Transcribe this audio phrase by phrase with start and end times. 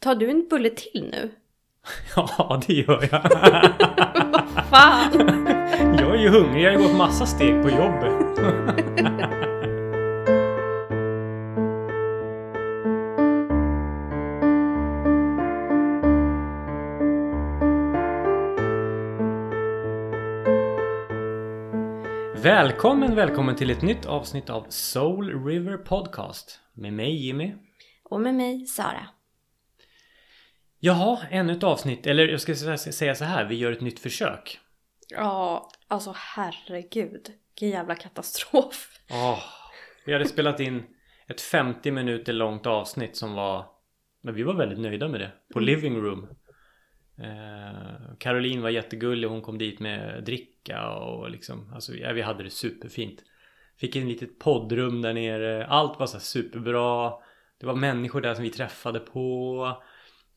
[0.00, 1.30] tar du en bulle till nu?
[2.16, 3.22] Ja, det gör jag.
[4.32, 5.12] Vad fan?
[5.98, 6.64] Jag är ju hungrig.
[6.64, 8.38] Jag har gått massa steg på jobbet.
[22.42, 26.60] Välkommen, välkommen till ett nytt avsnitt av Soul River Podcast.
[26.74, 27.54] Med mig Jimmy.
[28.04, 29.06] Och med mig, Sara.
[30.82, 32.06] Jaha, ännu ett avsnitt.
[32.06, 34.58] Eller jag ska säga så här, vi gör ett nytt försök.
[35.08, 37.32] Ja, alltså herregud.
[37.48, 38.88] Vilken jävla katastrof.
[39.10, 39.38] Åh,
[40.06, 40.82] vi hade spelat in
[41.28, 43.66] ett 50 minuter långt avsnitt som var...
[44.22, 45.32] Men vi var väldigt nöjda med det.
[45.52, 46.28] På Living Room.
[47.18, 49.28] Eh, Caroline var jättegullig.
[49.28, 51.72] Hon kom dit med dricka och liksom...
[51.74, 53.24] Alltså, ja, vi hade det superfint.
[53.80, 55.66] Fick en litet poddrum där nere.
[55.66, 57.12] Allt var så superbra.
[57.60, 59.82] Det var människor där som vi träffade på.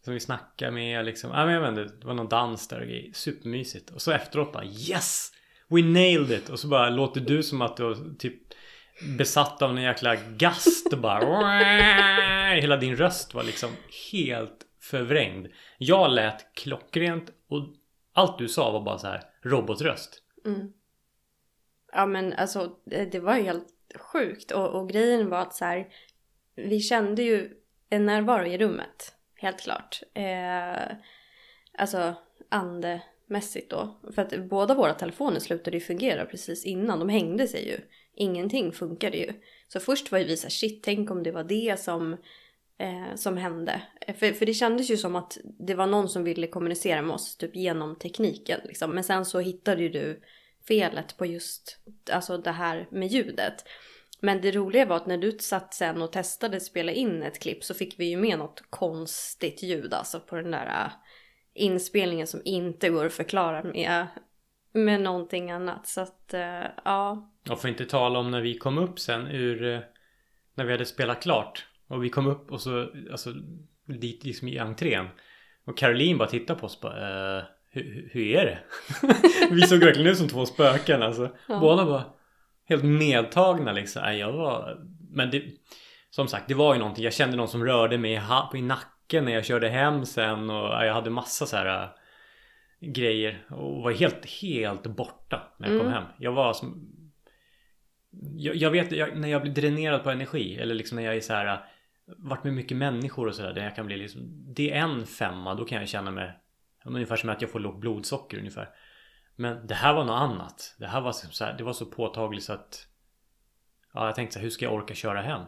[0.04, 1.32] Som vi snackade med liksom.
[1.32, 3.14] Ja, men jag vet inte, det var någon dans där och grejer.
[3.14, 3.90] Supermysigt.
[3.90, 5.32] Och så efteråt bara Yes!
[5.68, 6.50] We nailed it!
[6.50, 8.36] Och så bara låter du som att du har typ
[9.18, 11.60] besatt av någon jäkla gast och bara
[12.54, 13.70] Hela din röst var liksom
[14.12, 15.48] helt förvrängd.
[15.78, 17.68] Jag lät klockrent och
[18.14, 20.24] allt du sa var bara så här robotröst.
[20.46, 20.74] Mm.
[21.94, 24.52] Ja men alltså det det var ju helt sjukt.
[24.52, 25.88] Och, och grejen var att så här,
[26.56, 27.50] vi kände ju
[27.90, 29.16] en närvaro i rummet.
[29.44, 30.02] Helt klart.
[30.14, 30.96] Eh,
[31.78, 32.16] alltså
[32.50, 34.00] andemässigt då.
[34.16, 37.00] För att båda våra telefoner slutade ju fungera precis innan.
[37.00, 37.80] De hängde sig ju.
[38.16, 39.34] Ingenting funkade ju.
[39.68, 42.14] Så först var ju vi såhär shit, tänk om det var det som,
[42.78, 43.82] eh, som hände.
[44.02, 47.16] Eh, för, för det kändes ju som att det var någon som ville kommunicera med
[47.16, 48.60] oss typ genom tekniken.
[48.64, 48.92] Liksom.
[48.92, 50.22] Men sen så hittade ju du
[50.68, 51.78] felet på just
[52.12, 53.66] alltså det här med ljudet.
[54.26, 57.64] Men det roliga var att när du satt sen och testade spela in ett klipp
[57.64, 60.92] så fick vi ju med något konstigt ljud alltså på den där äh,
[61.54, 64.08] inspelningen som inte går att förklara med,
[64.74, 65.88] med någonting annat.
[65.88, 69.64] Så att äh, ja, Och för inte tala om när vi kom upp sen ur
[69.64, 69.80] eh,
[70.56, 73.34] När vi hade spelat klart Och vi kom upp och så Alltså
[73.86, 75.08] dit liksom i entrén
[75.66, 78.60] Och Caroline bara tittade på oss bara eh, hur, hur är det?
[79.56, 81.60] vi såg verkligen ut som två spöken alltså Ja.
[81.60, 82.04] Båda bara
[82.66, 84.78] Helt medtagna liksom jag var
[85.10, 85.44] Men det
[86.10, 88.22] Som sagt det var ju någonting Jag kände någon som rörde mig
[88.54, 91.90] i, nacken när jag körde hem sen Och ja, jag hade massa så här eh,
[92.80, 95.94] Grejer och var helt, helt borta när jag kom Mm.
[95.94, 96.10] hem.
[96.20, 96.90] Jag var som
[98.36, 101.22] jag, jag vet jag, när jag blir dränerad på energi eller liksom när jag är
[101.22, 101.66] så här
[102.06, 104.22] varit med mycket människor och sådär där jag kan bli liksom
[104.56, 106.32] det är en femma då kan jag känna mig
[106.86, 108.70] ungefär som att jag får lågt blodsocker ungefär
[109.36, 112.44] men det här var något annat det här var så här, det var så påtagligt
[112.44, 112.88] så att
[113.94, 115.42] ja jag tänkte så här, hur ska jag orka köra hem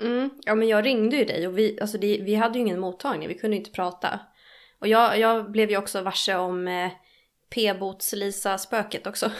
[0.00, 2.80] Mm, ja men jag ringde ju dig och vi, alltså det, vi hade ju ingen
[2.80, 4.20] mottagning, vi kunde ju inte prata.
[4.78, 6.90] Och jag, jag blev ju också varse om eh,
[7.54, 9.30] p-bots-Lisa-spöket också.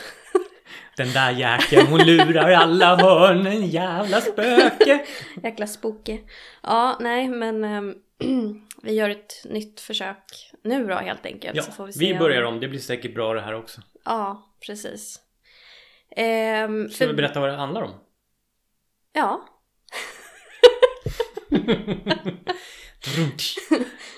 [0.96, 5.06] den där jäkeln hon lurar i alla hörn en jävla spöke
[5.42, 6.18] Jäkla spooky.
[6.62, 7.94] Ja, nej men ehm,
[8.82, 11.56] vi gör ett nytt försök nu då helt enkelt.
[11.56, 13.80] ja så får vi, se vi börjar om det blir säkert bra det här också
[14.04, 15.20] Ja, precis.
[16.16, 17.94] Ehm, ska för- vi berätta vad det handlar om
[19.12, 19.44] Ja,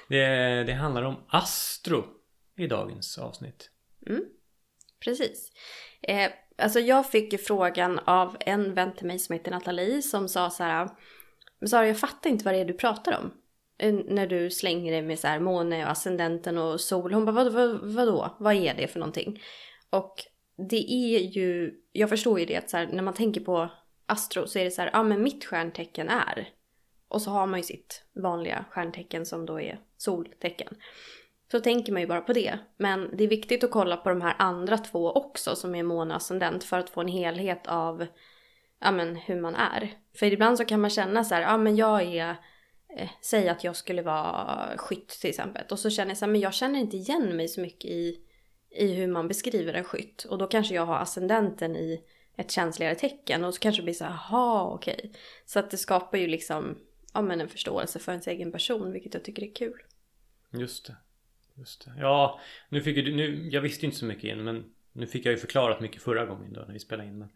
[0.09, 2.05] det, det handlar om Astro
[2.57, 3.71] i dagens avsnitt.
[5.05, 5.53] precis.
[6.03, 10.29] Eh, alltså jag fick ju frågan av en vän till mig som heter Nathalie som
[10.29, 10.89] sa så här.
[11.59, 13.31] Men Sara, jag fattar inte vad det är du pratar om.
[14.05, 17.12] När du slänger dig med så här måne och ascendenten och sol.
[17.12, 18.37] Hon bara, vad, vad, vadå?
[18.38, 19.43] Vad är det för någonting?
[19.91, 20.15] Och
[20.71, 23.71] det är ju, jag förstår ju det att så här, när man tänker på
[24.06, 26.49] astro så är det så här, ja men mitt stjärntecken är.
[27.09, 30.77] Och så har man ju sitt vanliga stjärntecken som då är soltecken.
[31.50, 32.59] Så tänker man ju bara på det.
[32.77, 36.15] Men det är viktigt att kolla på de här andra två också som är måne
[36.15, 38.06] och ascendent för att få en helhet av
[38.81, 39.91] ja, men, hur man är.
[40.19, 42.37] För ibland så kan man känna så här, ja men jag är,
[42.97, 45.65] eh, säg att jag skulle vara skytt till exempel.
[45.71, 48.21] Och så känner jag så här, men jag känner inte igen mig så mycket i,
[48.71, 50.24] i hur man beskriver en skytt.
[50.24, 52.04] Och då kanske jag har ascendenten i
[52.36, 55.12] ett känsligare tecken och så kanske det blir så här, jaha okej.
[55.47, 56.78] Så att det skapar ju liksom,
[57.15, 59.83] ja men en förståelse för ens egen person, vilket jag tycker är kul.
[60.50, 60.97] Just det.
[61.56, 61.92] Just det.
[61.98, 65.27] Ja, nu fick du, nu, jag visste ju inte så mycket in men nu fick
[65.27, 67.18] jag ju förklarat mycket förra gången då när vi spelade in.
[67.18, 67.28] Men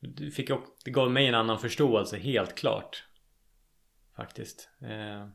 [0.00, 0.50] det, fick
[0.84, 3.04] det gav mig en annan förståelse helt klart.
[4.18, 4.68] Faktiskt.
[4.80, 5.28] Eh,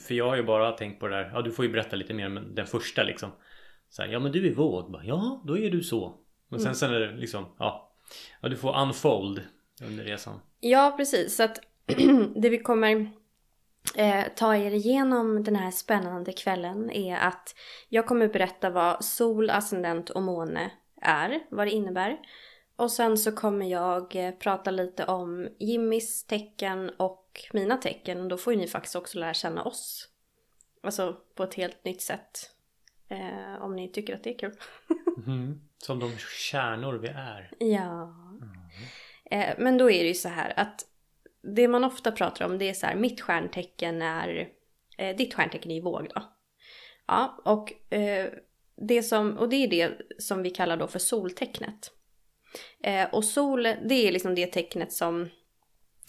[0.00, 2.14] för jag har ju bara tänkt på det där, ja du får ju berätta lite
[2.14, 3.30] mer men den första liksom.
[3.88, 4.92] Så här, ja men du är våg.
[4.92, 6.14] Bara, ja, då är du så.
[6.48, 7.94] Men sen, sen är det liksom, ja.
[8.40, 9.42] Ja, du får unfold
[9.82, 10.40] under resan.
[10.60, 11.36] Ja, precis.
[11.36, 11.60] Så att
[12.36, 13.10] det vi kommer
[13.96, 17.54] eh, ta er igenom den här spännande kvällen är att
[17.88, 20.70] jag kommer berätta vad sol, ascendent och måne
[21.02, 22.18] är, vad det innebär.
[22.76, 28.20] Och sen så kommer jag eh, prata lite om Jimmys tecken och mina tecken.
[28.20, 30.08] Och då får ju ni faktiskt också lära känna oss.
[30.82, 32.50] Alltså på ett helt nytt sätt.
[33.08, 34.54] Eh, om ni tycker att det är kul.
[35.26, 35.60] Mm.
[35.78, 36.16] Som de
[36.50, 37.50] kärnor vi är.
[37.58, 38.14] Ja.
[39.30, 40.86] Eh, men då är det ju så här att
[41.42, 44.48] det man ofta pratar om det är så här, mitt stjärntecken är,
[44.98, 46.22] eh, ditt stjärntecken är ju våg då.
[47.06, 48.30] Ja, och, eh,
[48.76, 51.92] det som, och det är det som vi kallar då för soltecknet.
[52.82, 55.28] Eh, och sol, det är liksom det tecknet som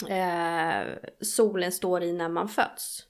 [0.07, 3.06] eh, solen står i när man föds.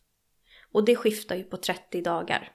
[0.72, 2.52] Och det skiftar ju på 30 dagar.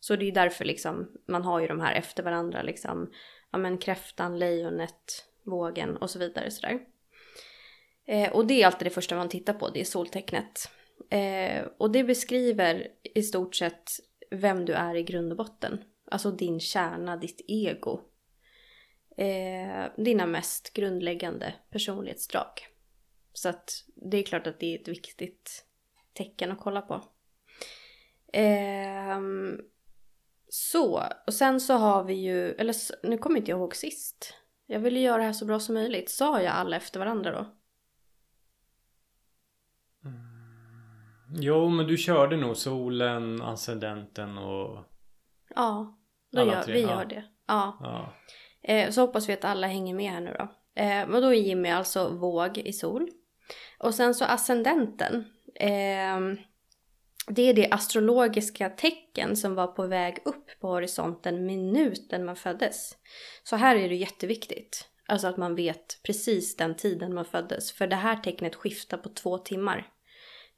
[0.00, 3.10] Så det är därför liksom man har ju de här efter varandra liksom,
[3.52, 6.80] ja men kräftan, lejonet, vågen och så vidare sådär.
[8.06, 10.70] Eh, och det är alltid det första man tittar på, det är soltecknet.
[11.10, 13.90] Eh, och det beskriver i stort sett
[14.30, 15.84] vem du är i grund och botten.
[16.10, 18.00] Alltså din kärna, ditt ego.
[19.16, 22.48] Eh, dina mest grundläggande personlighetsdrag.
[23.34, 25.66] Så att det är klart att det är ett viktigt
[26.12, 26.94] tecken att kolla på.
[28.32, 29.18] Eh,
[30.48, 32.74] så, och sen så har vi ju, eller
[33.06, 34.34] nu kommer inte jag ihåg sist.
[34.66, 36.10] Jag ville göra det här så bra som möjligt.
[36.10, 37.54] Sa jag alla efter varandra då?
[41.36, 44.84] Jo, men du körde nog solen, ascendenten och...
[45.54, 45.98] Ja,
[46.32, 46.88] då Alla gör, tre, vi ja.
[46.88, 47.24] gör det.
[47.46, 47.78] Ja.
[47.80, 48.14] Ja.
[48.62, 50.44] Eh, så hoppas vi att alla hänger med här nu då.
[50.82, 53.08] Eh, men då är Jimmy alltså våg i sol.
[53.84, 55.24] Och sen så ascendenten.
[55.54, 56.20] Eh,
[57.28, 62.96] det är det astrologiska tecken som var på väg upp på horisonten minuten man föddes.
[63.42, 64.88] Så här är det jätteviktigt.
[65.06, 67.72] Alltså att man vet precis den tiden man föddes.
[67.72, 69.86] För det här tecknet skiftar på två timmar.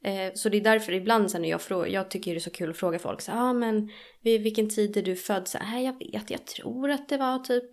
[0.03, 2.49] Eh, så det är därför ibland sen när jag frågar, jag tycker det är så
[2.49, 3.89] kul att fråga folk så ja ah, men
[4.21, 5.47] vid vilken tid är du född?
[5.47, 7.71] Så här, jag vet, jag tror att det var typ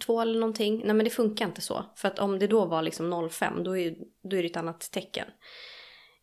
[0.00, 0.82] 02 eller någonting.
[0.84, 1.84] Nej men det funkar inte så.
[1.96, 4.90] För att om det då var liksom 05 då är, då är det ett annat
[4.92, 5.26] tecken.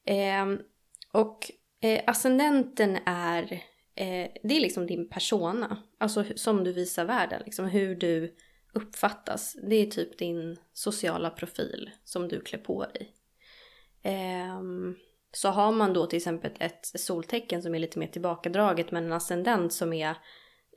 [0.06, 0.46] Eh,
[1.12, 1.52] och
[1.82, 3.54] eh, ascendenten är,
[3.96, 5.78] eh, det är liksom din persona.
[5.98, 8.36] Alltså som du visar världen, liksom hur du
[8.74, 9.58] uppfattas.
[9.70, 13.14] Det är typ din sociala profil som du klär på dig.
[14.04, 14.62] Eh,
[15.32, 19.14] så har man då till exempel ett soltecken som är lite mer tillbakadraget men en
[19.14, 20.16] ascendent som är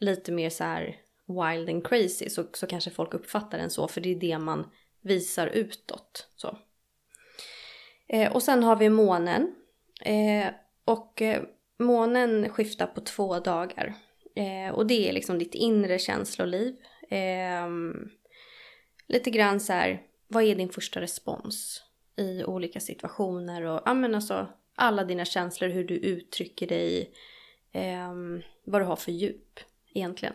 [0.00, 0.96] lite mer så här
[1.40, 4.70] wild and crazy så, så kanske folk uppfattar den så för det är det man
[5.00, 6.28] visar utåt.
[6.36, 6.58] Så.
[8.08, 9.54] Eh, och sen har vi månen.
[10.00, 10.52] Eh,
[10.84, 11.42] och eh,
[11.78, 13.94] månen skiftar på två dagar.
[14.36, 16.76] Eh, och det är liksom ditt inre känsloliv.
[17.08, 17.68] Eh,
[19.08, 21.82] lite grann så här, vad är din första respons?
[22.16, 27.14] i olika situationer och ja, men alltså, alla dina känslor, hur du uttrycker dig,
[27.72, 28.12] eh,
[28.64, 29.60] vad du har för djup
[29.94, 30.34] egentligen.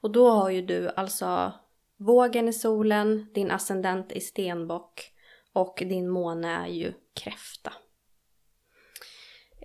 [0.00, 1.52] Och då har ju du alltså
[1.96, 5.10] vågen i solen, din ascendent i stenbock
[5.52, 7.72] och din måne är ju kräfta.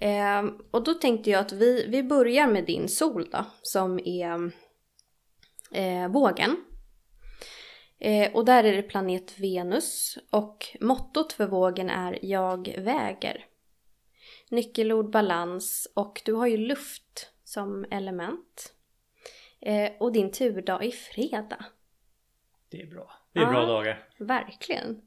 [0.01, 4.51] Eh, och då tänkte jag att vi, vi börjar med din sol då, som är
[5.71, 6.55] eh, vågen.
[7.99, 13.45] Eh, och där är det planet Venus och mottot för vågen är Jag väger.
[14.49, 18.73] Nyckelord balans och du har ju luft som element.
[19.61, 21.65] Eh, och din turdag är fredag.
[22.69, 23.11] Det är bra.
[23.33, 23.65] Det är bra Ja.
[23.67, 24.07] dagar.
[24.17, 25.01] Verkligen.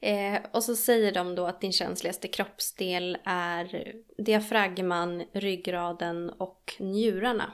[0.00, 7.52] Eh, och så säger de då att din känsligaste kroppsdel är diafragman, ryggraden och njurarna.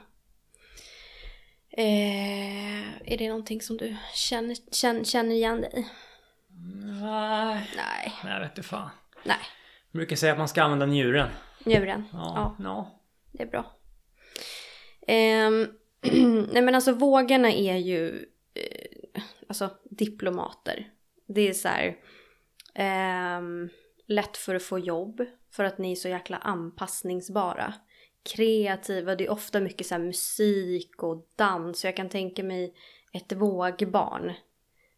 [1.69, 5.85] Eh, är det någonting som du känner, känner, känner igen dig i?
[7.01, 8.13] Nej, Nej.
[8.23, 8.89] jag vet inte fan.
[9.23, 9.37] Nej,
[9.91, 11.29] Jag brukar säga att man ska använda njuren.
[11.65, 12.03] njuren.
[12.13, 12.55] Ja.
[12.59, 12.99] Ja, ja.
[13.31, 13.75] det är bra.
[15.07, 15.67] Ehm,
[16.51, 20.91] nej men alltså vågarna är ju eh, alltså diplomater.
[21.27, 21.97] Det är så här
[22.75, 23.41] eh,
[24.07, 27.73] lätt för att få jobb för att ni är så jäkla anpassningsbara.
[28.23, 31.79] Kreativa, det är ofta mycket så här musik och dans.
[31.79, 32.73] Så jag kan tänka mig
[33.13, 34.33] ett vågbarn.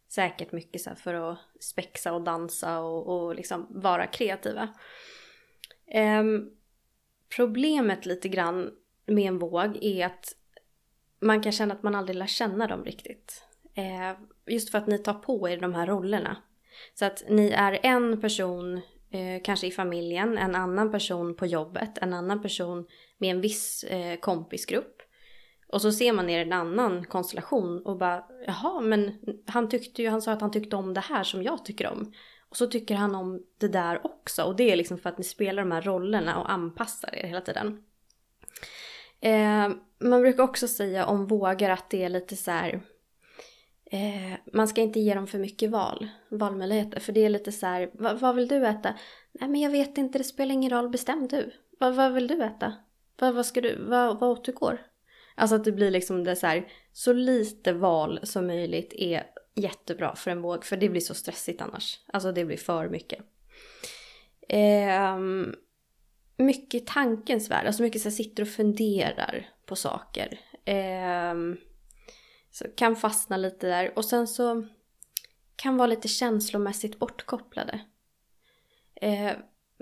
[0.08, 4.68] Säkert mycket så här för att spexa och dansa och, och liksom vara kreativa.
[5.86, 6.24] Eh,
[7.36, 8.70] problemet lite grann
[9.06, 10.36] med en våg är att
[11.20, 13.44] man kan känna att man aldrig lär känna dem riktigt.
[13.74, 16.36] Eh, just för att ni tar på er de här rollerna.
[16.94, 18.76] Så att ni är en person
[19.10, 22.86] eh, kanske i familjen, en annan person på jobbet, en annan person
[23.18, 25.02] med en viss eh, kompisgrupp.
[25.68, 30.02] Och så ser man er i en annan konstellation och bara jaha men han tyckte
[30.02, 32.12] ju, han sa att han tyckte om det här som jag tycker om.
[32.48, 34.42] Och så tycker han om det där också.
[34.42, 37.40] Och det är liksom för att ni spelar de här rollerna och anpassar er hela
[37.40, 37.82] tiden.
[39.20, 42.80] Eh, man brukar också säga om vågar att det är lite så här,
[43.90, 47.00] eh, man ska inte ge dem för mycket val, valmöjligheter.
[47.00, 48.94] För det är lite så här, vad, vad vill du äta?
[49.32, 51.52] Nej men jag vet inte, det spelar ingen roll, bestäm du.
[51.78, 52.74] Vad, vad vill du äta?
[53.18, 54.78] Vad, vad ska du, vad, vad åt du går?
[55.34, 60.14] Alltså att det blir liksom det så här, så lite val som möjligt är jättebra
[60.14, 60.64] för en våg.
[60.64, 62.00] För det blir så stressigt annars.
[62.06, 63.18] Alltså det blir för mycket.
[64.48, 65.16] Eh,
[66.40, 67.66] mycket tankens värld.
[67.66, 70.40] Alltså mycket så här, sitter och funderar på saker.
[70.64, 71.34] Eh,
[72.50, 73.92] så kan fastna lite där.
[73.96, 74.66] Och sen så
[75.56, 77.80] kan vara lite känslomässigt bortkopplade.
[79.00, 79.32] Eh,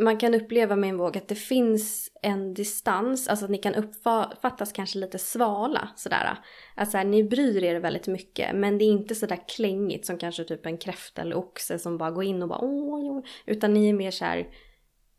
[0.00, 3.74] man kan uppleva med en våg att det finns en distans, alltså att ni kan
[3.74, 6.38] uppfattas kanske lite svala sådär.
[6.76, 10.44] Att så ni bryr er väldigt mycket men det är inte sådär klängigt som kanske
[10.44, 13.92] typ en kräfta eller oxe som bara går in och bara åh, utan ni är
[13.92, 14.46] mer såhär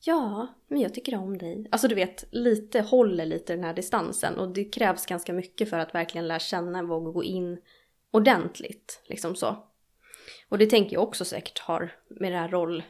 [0.01, 1.68] ja, men jag tycker om dig.
[1.72, 5.79] Alltså du vet, lite håller lite den här distansen och det krävs ganska mycket för
[5.79, 7.58] att verkligen lära känna en våg och gå in
[8.12, 9.65] ordentligt, liksom så.
[10.50, 12.84] Och det tänker jag också säkert har med det här roll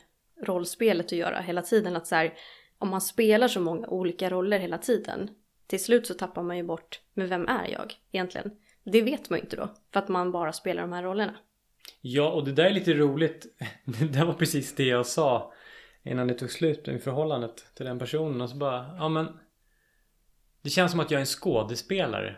[0.44, 1.96] rollspelet att göra hela tiden.
[1.96, 2.34] Att så här,
[2.78, 5.30] om man spelar så många olika roller hela tiden,
[5.68, 8.52] till slut så tappar man ju bort, men vem är jag egentligen?
[8.84, 11.36] Det vet man ju inte då, för att man bara spelar de här rollerna.
[12.02, 13.46] Ja, och det där är lite roligt.
[14.00, 15.54] Det där var precis det jag sa
[16.04, 18.42] innan det tog slut i förhållandet till den personen.
[18.42, 19.40] Och så bara, ja men.
[20.62, 22.36] Det känns som att jag är en skådespelare.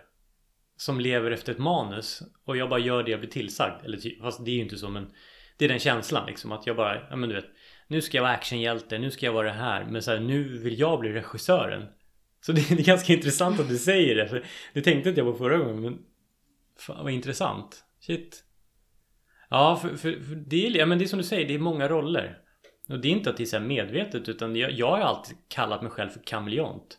[0.77, 2.22] Som lever efter ett manus.
[2.46, 3.86] Och jag bara gör det jag blir tillsagd.
[3.86, 5.13] Eller typ, fast det är ju inte så men.
[5.58, 6.51] Det är den känslan liksom.
[6.51, 7.50] Att jag bara, ja men du vet
[7.91, 9.86] nu ska jag vara actionhjälte, nu ska jag vara det här.
[9.86, 11.86] Men så här, nu vill jag bli regissören.
[12.41, 14.27] Så det, är ganska intressant att du säger det.
[14.27, 15.82] För det tänkte inte jag på förra gången.
[15.82, 16.00] Men
[16.80, 17.84] fan vad intressant.
[18.00, 18.44] Shit.
[19.50, 21.60] Ja, för, för, för det, är, ja, men det är som du säger, det är
[21.60, 22.38] många roller.
[22.90, 25.82] Och det är inte att det är så medvetet utan jag, jag har alltid kallat
[25.82, 26.98] mig själv för kameleont.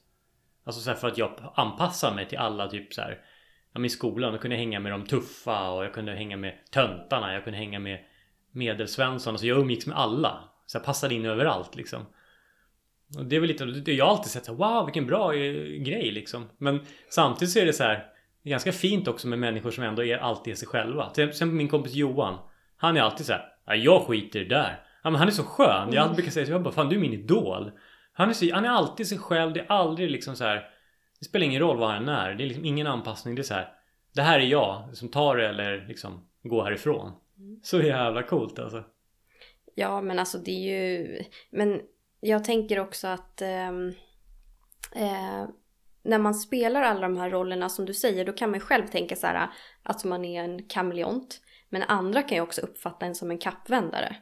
[0.64, 3.18] Alltså så för att jag anpassar mig till alla typ så här.
[3.72, 6.58] Ja, i skolan då kunde jag hänga med de tuffa och jag kunde hänga med
[6.70, 7.34] töntarna.
[7.34, 7.98] Jag kunde hänga med
[8.52, 9.34] medelsvensson.
[9.34, 10.48] Alltså jag umgicks med alla.
[10.66, 12.06] Så jag passade in överallt liksom.
[13.18, 15.52] Och det är väl lite, jag har alltid sett så här, wow vilken bra eh,
[15.82, 16.48] grej liksom.
[16.58, 18.06] Men samtidigt så är det så här,
[18.42, 21.10] det är ganska fint också med människor som ändå är alltid är sig själva.
[21.10, 22.38] Till exempel min kompis Johan.
[22.76, 24.80] Han är alltid så här, jag skiter i det där.
[25.02, 25.92] Ja, men han är så skön.
[25.92, 27.72] Jag brukar säga jag bara, fan du är min idol.
[28.12, 29.52] Han är, så, han är alltid sig själv.
[29.52, 30.68] Det är aldrig liksom så här.
[31.18, 32.34] Det spelar ingen roll vad han är.
[32.34, 33.34] Det är liksom ingen anpassning.
[33.34, 33.68] Det är så här.
[34.14, 37.12] Det här är jag som tar det eller liksom går härifrån.
[37.38, 37.60] Mm.
[37.62, 38.84] Så jävla coolt alltså.
[39.74, 41.18] Ja, men alltså det är ju...
[41.50, 41.80] Men
[42.20, 43.68] jag tänker också att eh,
[44.94, 45.46] eh,
[46.02, 49.16] när man spelar alla de här rollerna som du säger, då kan man själv tänka
[49.16, 49.48] så här
[49.82, 51.40] att man är en kameleont.
[51.68, 54.16] Men andra kan ju också uppfatta en som en kappvändare.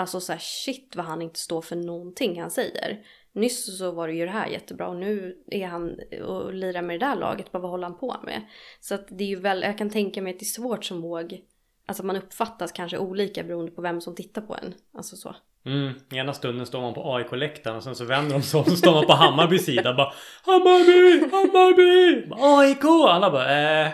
[0.00, 2.98] Alltså så här, shit vad han inte står för någonting han säger.
[3.32, 7.00] Nyss så var det ju det här jättebra och nu är han och lirar med
[7.00, 7.52] det där laget.
[7.52, 8.42] Bara vad håller han på med?
[8.80, 11.02] Så att det är ju väl, jag kan tänka mig att det är svårt som
[11.02, 11.44] våg
[11.86, 14.74] Alltså man uppfattas kanske olika beroende på vem som tittar på en.
[14.94, 15.36] Alltså så.
[15.66, 18.70] Mm, ena stunden står man på AIK-läktaren och sen så vänder de sig om och
[18.70, 20.12] så står man på Hammarbys sida bara
[20.44, 21.30] Hammarby!
[21.30, 22.28] Hammarby!
[22.30, 22.84] AIK!
[22.84, 23.92] Alla bara äh.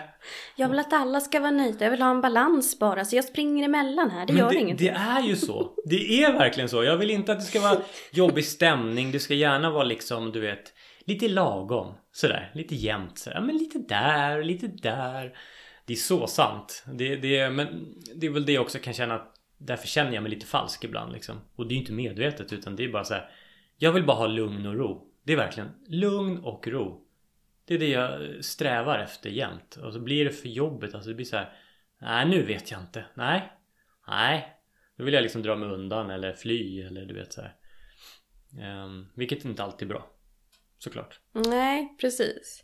[0.57, 1.85] Jag vill att alla ska vara nöjda.
[1.85, 3.05] Jag vill ha en balans bara.
[3.05, 4.25] Så jag springer emellan här.
[4.25, 4.87] Det Men gör det, ingenting.
[4.87, 5.73] Det är ju så.
[5.85, 6.83] Det är verkligen så.
[6.83, 7.77] Jag vill inte att det ska vara
[8.11, 9.11] jobbig stämning.
[9.11, 10.73] Det ska gärna vara liksom, du vet,
[11.05, 11.93] lite lagom.
[12.11, 12.51] Sådär.
[12.53, 13.41] Lite jämnt sådär.
[13.41, 15.37] Men lite där, lite där.
[15.85, 16.83] Det är så sant.
[16.93, 17.67] Det, det, men
[18.15, 20.83] det är väl det jag också kan känna att Därför känner jag mig lite falsk
[20.83, 21.35] ibland liksom.
[21.55, 23.29] Och det är inte medvetet utan det är bara så här,
[23.77, 25.07] Jag vill bara ha lugn och ro.
[25.23, 27.01] Det är verkligen lugn och ro.
[27.67, 29.75] Det är det jag strävar efter jämt.
[29.75, 30.95] Och så blir det för jobbigt.
[30.95, 31.53] Alltså det blir så här,
[32.01, 33.05] Nej nu vet jag inte.
[33.13, 33.51] Nej.
[34.07, 34.53] Nej.
[34.97, 37.55] Då vill jag liksom dra mig undan eller fly eller du vet så här.
[38.83, 40.09] Um, vilket inte alltid är bra.
[40.77, 41.19] Såklart.
[41.31, 42.63] Nej precis.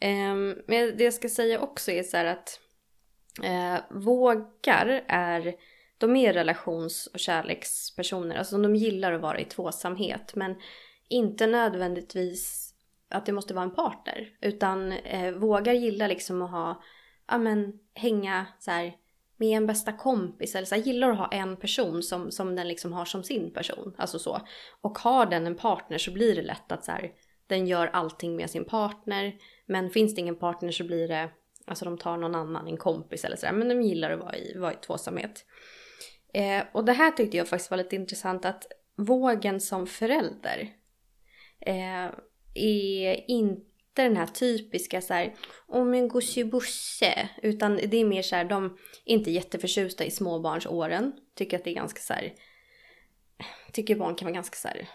[0.00, 2.60] Um, men det jag ska säga också är så här att
[3.44, 5.54] uh, vågar är
[5.98, 8.36] de är relations och kärlekspersoner.
[8.36, 10.54] Alltså de gillar att vara i tvåsamhet men
[11.08, 12.67] inte nödvändigtvis
[13.10, 14.28] att det måste vara en partner.
[14.40, 16.82] Utan eh, vågar gilla liksom att ha,
[17.28, 18.96] ja men hänga så här
[19.36, 22.68] med en bästa kompis eller så här, gillar att ha en person som, som den
[22.68, 23.94] liksom har som sin person.
[23.98, 24.40] Alltså så.
[24.80, 27.12] Och har den en partner så blir det lätt att så här,
[27.46, 29.36] den gör allting med sin partner.
[29.66, 31.30] Men finns det ingen partner så blir det,
[31.66, 33.52] alltså de tar någon annan, en kompis eller sådär.
[33.52, 35.44] Men de gillar att vara i, vara i tvåsamhet.
[36.34, 40.68] Eh, och det här tyckte jag faktiskt var lite intressant att vågen som förälder
[41.60, 42.06] eh,
[42.58, 43.62] är inte
[43.92, 45.34] den här typiska så här,
[45.68, 48.70] åh men gossebusse, utan det är mer så här, de är
[49.04, 52.32] inte jätteförtjusta i småbarnsåren, tycker att det är ganska så här,
[53.72, 54.88] tycker barn kan vara ganska så här,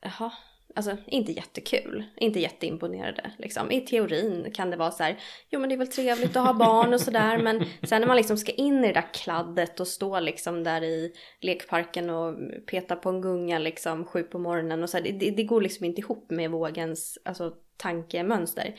[0.00, 0.32] jaha,
[0.76, 3.70] alltså inte jättekul, inte jätteimponerade liksom.
[3.70, 5.18] I teorin kan det vara så här,
[5.50, 8.16] jo men det är väl trevligt att ha barn och sådär men sen när man
[8.16, 12.34] liksom ska in i det där kladdet och stå liksom där i lekparken och
[12.70, 15.86] peta på en gunga liksom sju på morgonen och så här, det, det går liksom
[15.86, 18.74] inte ihop med vågens alltså, tankemönster.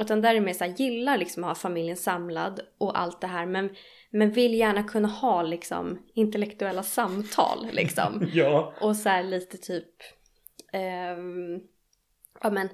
[0.00, 3.26] Utan där är mer så här, gillar liksom att ha familjen samlad och allt det
[3.26, 3.70] här men,
[4.10, 8.28] men vill gärna kunna ha liksom intellektuella samtal liksom.
[8.34, 8.74] Ja.
[8.80, 9.88] Och så här lite typ,
[12.42, 12.68] ja men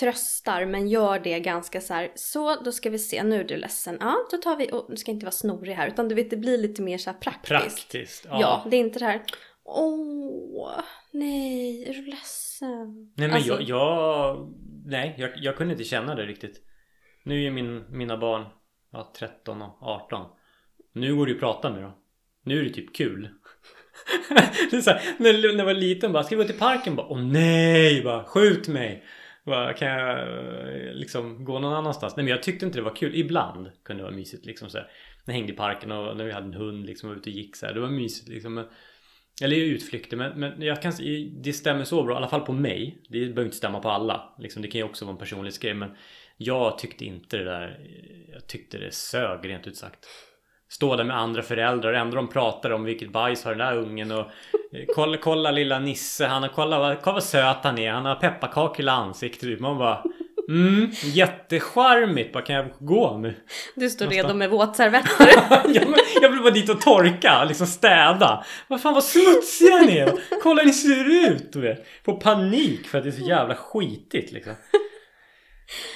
[0.00, 3.56] tröstar men gör det ganska så här, så då ska vi se, nu är du
[3.56, 6.30] ledsen, ja då tar vi, och du ska inte vara snorig här utan du vet
[6.30, 7.48] det blir lite mer så här praktiskt.
[7.48, 8.24] Praktiskt.
[8.28, 8.40] Ja.
[8.40, 9.22] Ja, det är inte det här,
[9.64, 10.80] åh,
[11.12, 13.12] nej, är du ledsen?
[13.16, 14.54] Nej men Alltså- jag, jag,
[14.86, 16.62] nej jag, jag kunde inte känna det riktigt.
[17.24, 18.46] Nu är min, mina barn
[18.92, 20.26] ja, 13 och 18.
[20.92, 21.92] Nu går det ju att prata med dem.
[22.44, 23.28] Nu är det typ kul
[24.70, 26.96] det är så här, när, när jag var liten bara, ska vi gå till parken?
[26.96, 28.02] Bara, Åh nej!
[28.02, 29.04] Bara, skjut mig!
[29.44, 32.16] Bara, kan jag eh, liksom gå någon annanstans?
[32.16, 33.14] Nej men jag tyckte inte det var kul.
[33.14, 34.90] Ibland kunde det vara mysigt liksom så här.
[35.24, 37.30] När jag hängde i parken och när vi hade en hund liksom och var ute
[37.30, 37.74] och gick så här.
[37.74, 38.54] Det var mysigt liksom.
[38.54, 38.66] Men,
[39.42, 40.92] eller utflykter men, men jag kan
[41.42, 43.02] det stämmer så bra, i alla fall på mig.
[43.08, 44.34] Det behöver inte stämma på alla.
[44.38, 45.90] Liksom, det kan ju också vara en personlighetsgrej men
[46.36, 47.80] jag tyckte inte det där.
[48.32, 50.06] Jag tyckte det sög rent ut sagt.
[50.70, 54.10] Stå där med andra föräldrar, ändå de pratar om vilket bajs har den där ungen
[54.12, 57.90] och eh, kolla, kolla lilla Nisse, han har, kolla, vad- kolla vad söt han är,
[57.92, 59.40] han har pepparkakor i ansiktet.
[59.40, 59.60] typ.
[59.60, 60.02] Man bara
[60.48, 63.34] Mm, jättecharmigt, bara kan jag gå nu?
[63.76, 65.26] Du står redo med våtservetter.
[65.74, 65.84] jag,
[66.22, 68.44] jag vill bara dit och torka, liksom städa.
[68.68, 70.12] Vad fan vad smutsiga ni är!
[70.42, 71.52] Kolla hur ni ser ut!
[71.52, 71.86] Du vet.
[72.04, 74.54] Får panik för att det är så jävla skitigt liksom.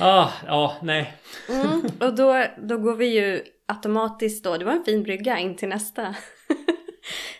[0.00, 1.12] Ah, ja, nej.
[1.48, 5.56] Mm, och då, då går vi ju automatiskt då, det var en fin brygga in
[5.56, 6.02] till nästa.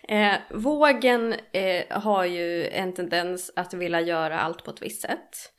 [0.08, 5.53] eh, vågen eh, har ju en tendens att vilja göra allt på ett visst sätt.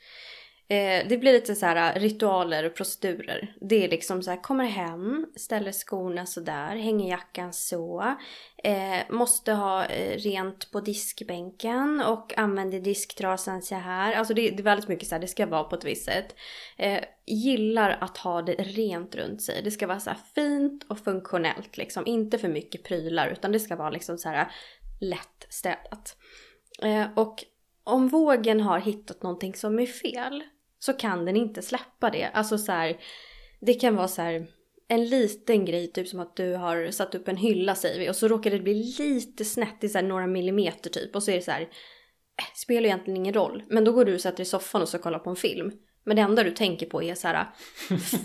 [0.68, 3.56] Eh, det blir lite så här äh, ritualer och procedurer.
[3.62, 8.16] Det är liksom så här, kommer hem, ställer skorna så där, hänger jackan så.
[8.64, 14.14] Eh, måste ha eh, rent på diskbänken och använder disktrasan så här.
[14.14, 16.36] Alltså det, det är väldigt mycket så här, det ska vara på ett visst sätt.
[16.78, 19.62] Eh, gillar att ha det rent runt sig.
[19.64, 22.08] Det ska vara så här fint och funktionellt liksom.
[22.08, 24.48] Inte för mycket prylar utan det ska vara liksom så här äh,
[25.00, 26.18] lätt städat.
[26.82, 27.44] Eh, och
[27.84, 30.44] om vågen har hittat någonting som är fel
[30.80, 32.30] så kan den inte släppa det.
[32.34, 32.98] Alltså så här,
[33.62, 34.48] det kan vara så här
[34.88, 38.16] en liten grej, typ som att du har satt upp en hylla säger vi och
[38.16, 41.36] så råkar det bli lite snett i så här några millimeter typ och så är
[41.36, 41.68] det så här, äh,
[42.56, 43.64] spelar egentligen ingen roll.
[43.70, 45.72] Men då går du och sätter dig i soffan och ska kolla på en film.
[46.08, 47.48] Men det enda du tänker på är så här,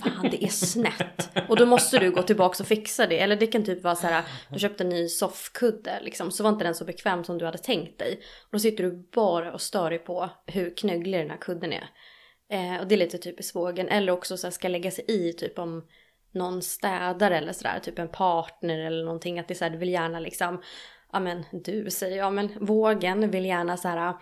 [0.02, 1.48] fan det är snett.
[1.48, 3.18] Och då måste du gå tillbaka och fixa det.
[3.18, 6.50] Eller det kan typ vara så här, du köpte en ny soffkudde liksom, så var
[6.50, 8.20] inte den så bekväm som du hade tänkt dig.
[8.42, 11.90] Och då sitter du bara och stör dig på hur knögglig den här kudden är.
[12.50, 13.88] Eh, och det är lite typiskt vågen.
[13.88, 15.86] Eller också så här, ska lägga sig i typ om
[16.32, 19.38] någon städare eller sådär, typ en partner eller någonting.
[19.38, 20.62] Att det är så här, du vill gärna liksom,
[21.12, 24.14] ja men du säger jag, men vågen vill gärna så här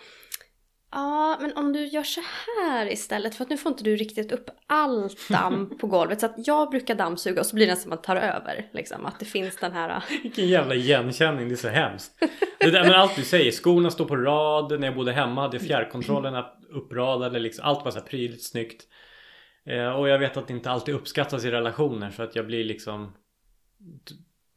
[0.90, 2.20] Ja, men om du gör så
[2.61, 6.20] här istället för att nu får inte du riktigt upp allt damm på golvet.
[6.20, 8.66] Så att jag brukar dammsuga och så blir det som att man tar över.
[8.72, 9.90] Liksom, att det finns den här...
[9.90, 10.03] Äh.
[10.22, 12.24] Vilken jävla igenkänning, det är så hemskt.
[12.59, 14.81] Det där, men allt du säger, skorna står på rad.
[14.81, 17.38] När jag bodde hemma hade jag fjärrkontrollerna uppradade.
[17.38, 18.85] Liksom, allt var så här prydligt snyggt.
[19.66, 22.64] Eh, och jag vet att det inte alltid uppskattas i relationer Så att jag blir
[22.64, 23.12] liksom...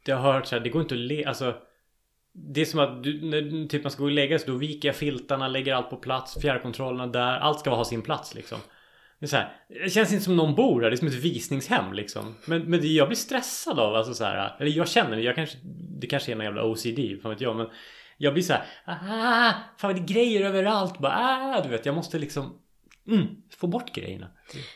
[0.04, 1.24] Jag har hört så här, det går inte att le...
[1.24, 1.54] Alltså,
[2.34, 4.88] det är som att du, när typ man ska gå och lägga sig, då viker
[4.88, 7.38] jag filtarna, lägger allt på plats, fjärrkontrollerna där.
[7.38, 8.58] Allt ska ha sin plats liksom.
[9.18, 11.14] Det, är så här, det känns inte som någon bor där, det är som ett
[11.14, 12.34] visningshem liksom.
[12.44, 15.34] Men, men det, jag blir stressad av alltså så här, eller jag känner det, jag
[15.34, 15.58] kanske,
[16.00, 17.56] det kanske är någon jävla OCD, fan vet jag.
[17.56, 17.66] Men
[18.16, 20.98] jag blir så här, ah, fan det är grejer överallt.
[20.98, 22.58] Bara, ah, du vet, jag måste liksom
[23.08, 24.30] mm, få bort grejerna.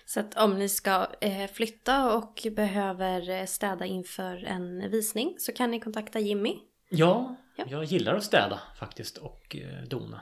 [0.06, 5.52] Så att om ni ska eh, flytta och behöver eh, städa inför en visning så
[5.52, 6.56] kan ni kontakta Jimmy.
[6.88, 7.64] Ja, Ja.
[7.68, 10.20] jag gillar att städa faktiskt och eh, dona.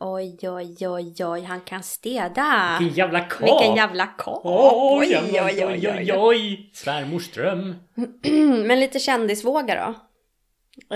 [0.00, 2.76] Oj, oj, oj, oj, han kan städa.
[2.80, 3.42] Vilken jävla kap!
[3.42, 4.40] Vilken jävla kap!
[4.44, 6.70] Oj, oj, oj, oj, oj, oj!
[6.74, 7.76] Svärmors dröm.
[8.66, 9.94] Men lite kändisvåga då.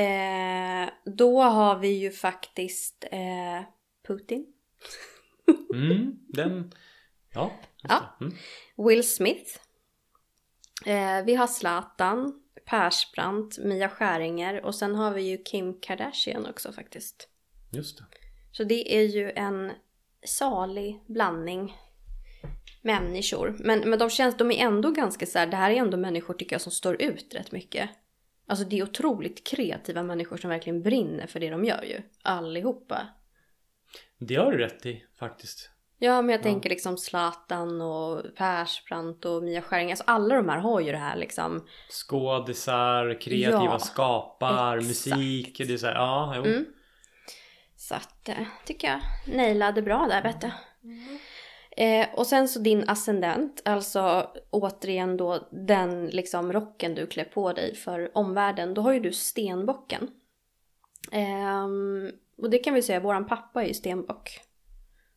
[0.01, 3.63] Eh, då har vi ju faktiskt eh,
[4.07, 4.47] Putin,
[5.75, 6.73] Mm, den...
[7.35, 8.17] Ja, Ja.
[8.21, 8.35] Mm.
[8.77, 9.59] Will Smith.
[10.87, 16.73] Eh, vi har Zlatan, Persbrandt, Mia Skäringer och sen har vi ju Kim Kardashian också
[16.73, 17.29] faktiskt.
[17.71, 18.05] Just det.
[18.53, 19.73] Så det är ju en
[20.25, 21.77] salig blandning
[22.83, 23.57] människor.
[23.59, 26.35] Men, men de känns, de är ändå ganska så här, det här är ändå människor
[26.35, 27.91] tycker jag som står ut rätt mycket.
[28.47, 32.03] Alltså det är otroligt kreativa människor som verkligen brinner för det de gör ju.
[32.23, 33.09] Allihopa.
[34.19, 35.71] Det har du rätt i faktiskt.
[36.05, 39.91] Ja, men jag tänker liksom Zlatan och Persbrandt och Mia Skäring.
[39.91, 41.67] Alltså alla de här har ju det här liksom.
[41.91, 44.89] Skådisar, kreativa Ja, skapar, exakt.
[44.89, 45.59] musik.
[45.59, 46.45] Det är så här, ja, jo.
[46.45, 46.65] Mm.
[47.77, 49.01] Så att eh, tycker jag
[49.37, 50.51] nailade bra där vet du.
[51.85, 57.53] Eh, och sen så din ascendent, alltså återigen då den liksom rocken du klär på
[57.53, 58.75] dig för omvärlden.
[58.75, 60.11] Då har ju du stenbocken.
[61.13, 64.41] Ehm, och det kan vi säga, våran pappa är ju stenbock.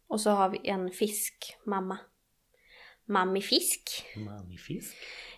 [0.07, 1.97] Och så har vi en fisk, mamma.
[3.07, 4.05] Mammi fisk.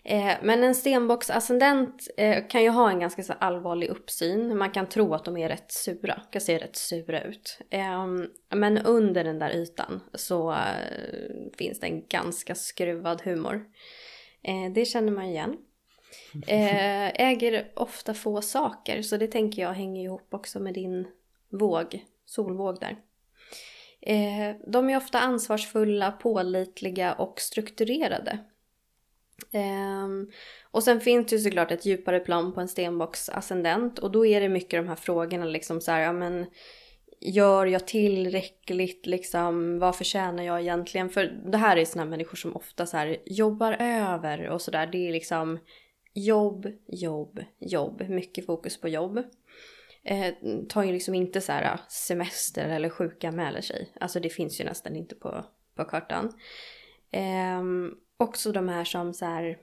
[0.03, 4.57] Eh, men en stenbocksascendent eh, kan ju ha en ganska så allvarlig uppsyn.
[4.57, 7.59] Man kan tro att de är rätt sura, kan se rätt sura ut.
[7.69, 8.07] Eh,
[8.49, 10.57] men under den där ytan så eh,
[11.57, 13.65] finns det en ganska skruvad humor.
[14.41, 15.57] Eh, det känner man igen.
[16.47, 21.07] Eh, äger ofta få saker, så det tänker jag hänger ihop också med din
[21.49, 22.97] våg, solvåg där.
[24.07, 28.39] Eh, de är ofta ansvarsfulla, pålitliga och strukturerade.
[29.51, 30.07] Eh,
[30.71, 34.25] och sen finns det ju såklart ett djupare plan på en stenbocks ascendent och då
[34.25, 36.45] är det mycket de här frågorna liksom så här, ja men
[37.21, 41.09] gör jag tillräckligt liksom, vad förtjänar jag egentligen?
[41.09, 45.07] För det här är såna människor som ofta så här jobbar över och sådär, det
[45.07, 45.59] är liksom
[46.13, 49.23] jobb, jobb, jobb, mycket fokus på jobb.
[50.09, 50.33] Eh,
[50.69, 54.61] tar ju liksom inte så här äh, semester eller sjuka mäler sig, alltså det finns
[54.61, 56.33] ju nästan inte på, på kartan.
[57.11, 57.63] Eh,
[58.17, 59.57] också de här som så här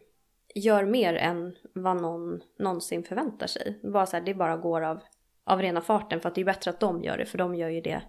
[0.54, 3.80] gör mer än vad någon någonsin förväntar sig.
[3.82, 5.02] Bara så här, det bara går av,
[5.44, 7.68] av rena farten för att det är bättre att de gör det för de gör
[7.68, 8.02] ju det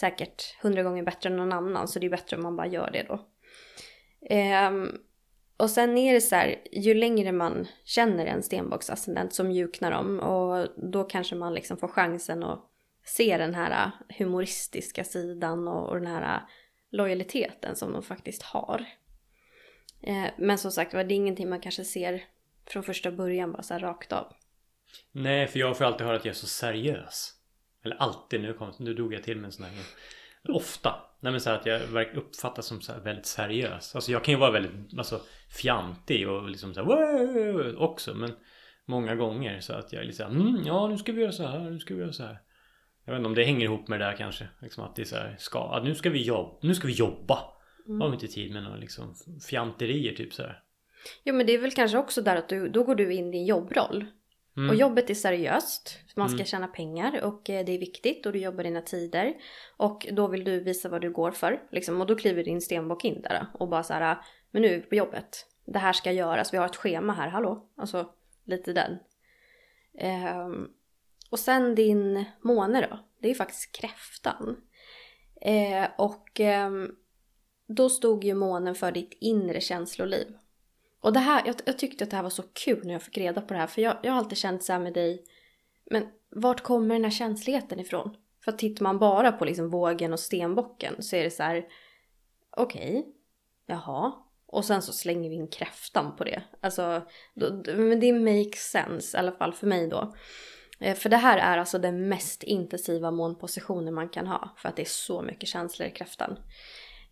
[0.00, 2.90] säkert hundra gånger bättre än någon annan så det är bättre om man bara gör
[2.92, 3.26] det då.
[4.30, 4.98] Ehm,
[5.60, 10.20] och sen är det så här, ju längre man känner en stenbocksascendent så mjuknar de
[10.20, 12.70] och då kanske man liksom får chansen att
[13.04, 16.40] se den här äh, humoristiska sidan och, och den här äh,
[16.90, 18.84] lojaliteten som de faktiskt har.
[20.02, 22.24] Eh, men som sagt var, det är ingenting man kanske ser
[22.66, 24.32] från första början bara så här rakt av.
[25.12, 27.34] Nej, för jag får alltid höra att jag är så seriös.
[27.84, 29.72] Eller alltid, nu, kom, nu drog jag till med en sån här
[30.48, 30.94] Ofta.
[31.20, 31.82] Nej men så att jag
[32.16, 33.94] uppfattas som så väldigt seriös.
[33.94, 38.14] Alltså jag kan ju vara väldigt alltså, fjantig och liksom så här också.
[38.14, 38.32] Men
[38.86, 41.32] många gånger så att jag är lite så här, mm, ja nu ska vi göra
[41.32, 42.40] så här, nu ska vi göra så här.
[43.04, 44.48] Jag vet inte om det hänger ihop med det där kanske.
[44.62, 47.38] Liksom att det är så här, ska, nu ska vi jobba, nu ska vi jobba.
[48.00, 49.14] Har vi inte tid med några liksom
[49.48, 50.62] fjanterier typ så här.
[51.24, 53.32] Jo men det är väl kanske också där att du, då går du in i
[53.32, 54.06] din jobbroll.
[54.56, 54.70] Mm.
[54.70, 55.98] Och jobbet är seriöst.
[56.16, 59.34] Man ska tjäna pengar och eh, det är viktigt och du jobbar dina tider.
[59.76, 61.62] Och då vill du visa vad du går för.
[61.70, 64.18] Liksom, och då kliver din stenbock in där och bara så här,
[64.50, 65.46] men nu är vi på jobbet.
[65.64, 67.68] Det här ska göras, vi har ett schema här, hallå?
[67.76, 68.12] Alltså
[68.44, 68.98] lite den.
[69.98, 70.68] Ehm,
[71.30, 74.56] och sen din måne då, det är ju faktiskt kräftan.
[75.40, 76.94] Eh, och ehm,
[77.66, 80.26] då stod ju månen för ditt inre känsloliv.
[81.00, 83.18] Och det här, jag, jag tyckte att det här var så kul när jag fick
[83.18, 83.66] reda på det här.
[83.66, 85.24] För jag, jag har alltid känt så här med dig.
[85.90, 88.16] Men vart kommer den här känsligheten ifrån?
[88.44, 91.66] För att tittar man bara på liksom vågen och stenbocken så är det så här.
[92.56, 93.06] Okej,
[93.66, 94.12] jaha.
[94.46, 96.42] Och sen så slänger vi in kräftan på det.
[96.60, 97.02] Alltså,
[97.34, 100.14] då, men det makes sense i alla fall för mig då.
[100.80, 104.54] Eh, för det här är alltså den mest intensiva månpositionen man kan ha.
[104.56, 106.38] För att det är så mycket känslor i kräftan.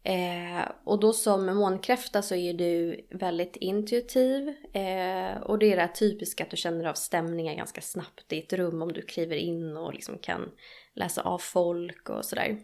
[0.02, 4.48] Eh, och då som månkräfta så är du väldigt intuitiv.
[4.72, 8.38] Eh, och det är det här typiska att du känner av stämningar ganska snabbt i
[8.38, 10.50] ett rum om du kliver in och liksom kan
[10.94, 12.58] läsa av folk och sådär.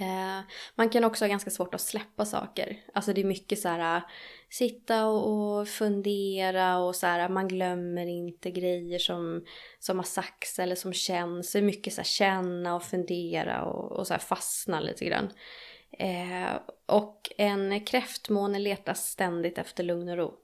[0.00, 0.40] Eh,
[0.74, 2.76] man kan också ha ganska svårt att släppa saker.
[2.94, 4.02] Alltså det är mycket så här eh,
[4.50, 9.44] sitta och, och fundera och så här eh, man glömmer inte grejer som,
[9.78, 11.52] som har sagts eller som känns.
[11.52, 15.28] Det är mycket så här känna och fundera och, och så här fastna lite grann.
[15.92, 20.34] Eh, och en kräftmåne letar ständigt efter lugn och ro.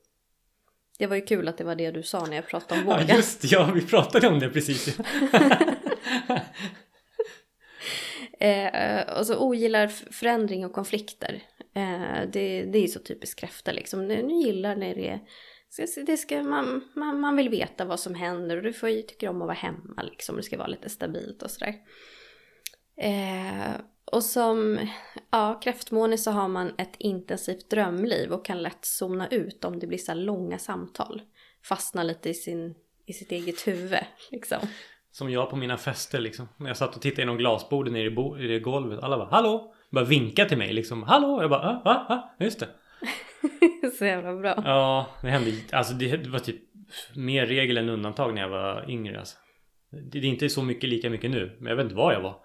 [0.99, 2.97] Det var ju kul att det var det du sa när jag pratade om Ja
[2.99, 3.17] vågen.
[3.17, 4.99] just det, ja vi pratade om det precis.
[8.41, 11.43] Eh, och så ogillar förändring och konflikter.
[11.75, 14.09] Eh, det, det är ju så typiskt kräfta liksom.
[14.09, 15.21] Nu gillar när det är...
[16.07, 19.29] Det ska, man, man, man vill veta vad som händer och du får ju, tycker
[19.29, 20.37] om att vara hemma liksom.
[20.37, 21.75] Det ska vara lite stabilt och sådär.
[22.97, 23.73] Eh,
[24.15, 24.79] och som
[25.31, 29.87] ja, kräftmåne så har man ett intensivt drömliv och kan lätt zona ut om det
[29.87, 31.23] blir så här långa samtal.
[31.65, 32.75] Fastna lite i, sin,
[33.07, 34.59] i sitt eget huvud liksom.
[35.11, 36.49] Som jag på mina fester liksom.
[36.57, 39.01] När jag satt och tittade genom glasbordet nere i, bo- i det golvet.
[39.01, 39.75] Alla bara hallå!
[39.91, 41.03] Bara vinka till mig liksom.
[41.03, 41.43] Hallå!
[41.43, 42.35] Jag bara ah, ah, ah.
[42.45, 42.69] Just det.
[43.99, 44.55] så jävla bra.
[44.65, 45.51] Ja, det hände.
[45.73, 46.61] Alltså det, det var typ
[47.17, 49.37] mer regel än undantag när jag var yngre alltså.
[50.13, 51.57] Det är inte så mycket lika mycket nu.
[51.61, 52.44] Men jag vet inte vad jag var.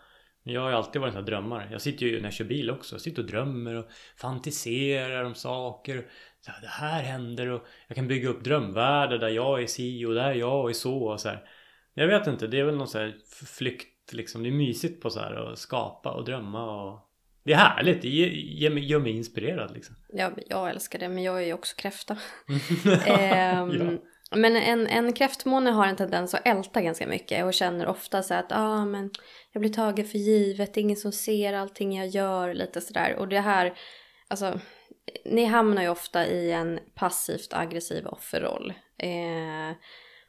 [0.49, 1.67] Jag har ju alltid varit en sån här drömmare.
[1.71, 2.95] Jag sitter ju när jag kör bil också.
[2.95, 3.85] Jag sitter och drömmer och
[4.17, 6.05] fantiserar om saker.
[6.41, 10.05] Så här, det här händer och jag kan bygga upp drömvärldar där jag är si
[10.05, 11.43] och där jag är så och så här.
[11.93, 13.15] Jag vet inte, det är väl någon sån här
[13.57, 14.43] flykt liksom.
[14.43, 17.09] Det är mysigt på så här att skapa och drömma och
[17.43, 19.95] det är härligt, det gör mig, gör mig inspirerad liksom.
[20.09, 22.17] Ja, jag älskar det, men jag är ju också kräfta.
[23.05, 24.37] ehm, ja.
[24.37, 28.33] Men en, en kräftmåne har en tendens att älta ganska mycket och känner ofta så
[28.33, 29.11] att ah, men
[29.51, 33.15] jag blir tagen för givet, det är ingen som ser allting jag gör, lite sådär.
[33.15, 33.77] Och det här,
[34.27, 34.59] alltså,
[35.25, 38.73] ni hamnar ju ofta i en passivt aggressiv offerroll.
[38.97, 39.75] Eh,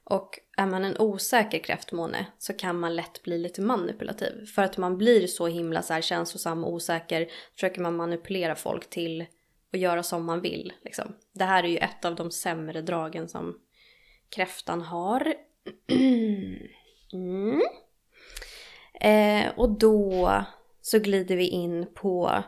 [0.04, 4.46] och är man en osäker kräftmåne så kan man lätt bli lite manipulativ.
[4.46, 8.90] För att man blir så himla så här känslosam och osäker försöker man manipulera folk
[8.90, 9.26] till
[9.72, 10.72] att göra som man vill.
[10.85, 11.16] Liksom.
[11.33, 13.59] Det här är ju ett av de sämre dragen som
[14.28, 15.35] kräftan har.
[17.12, 17.62] mm
[19.00, 20.32] eh, och då
[20.80, 22.42] så glider vi in på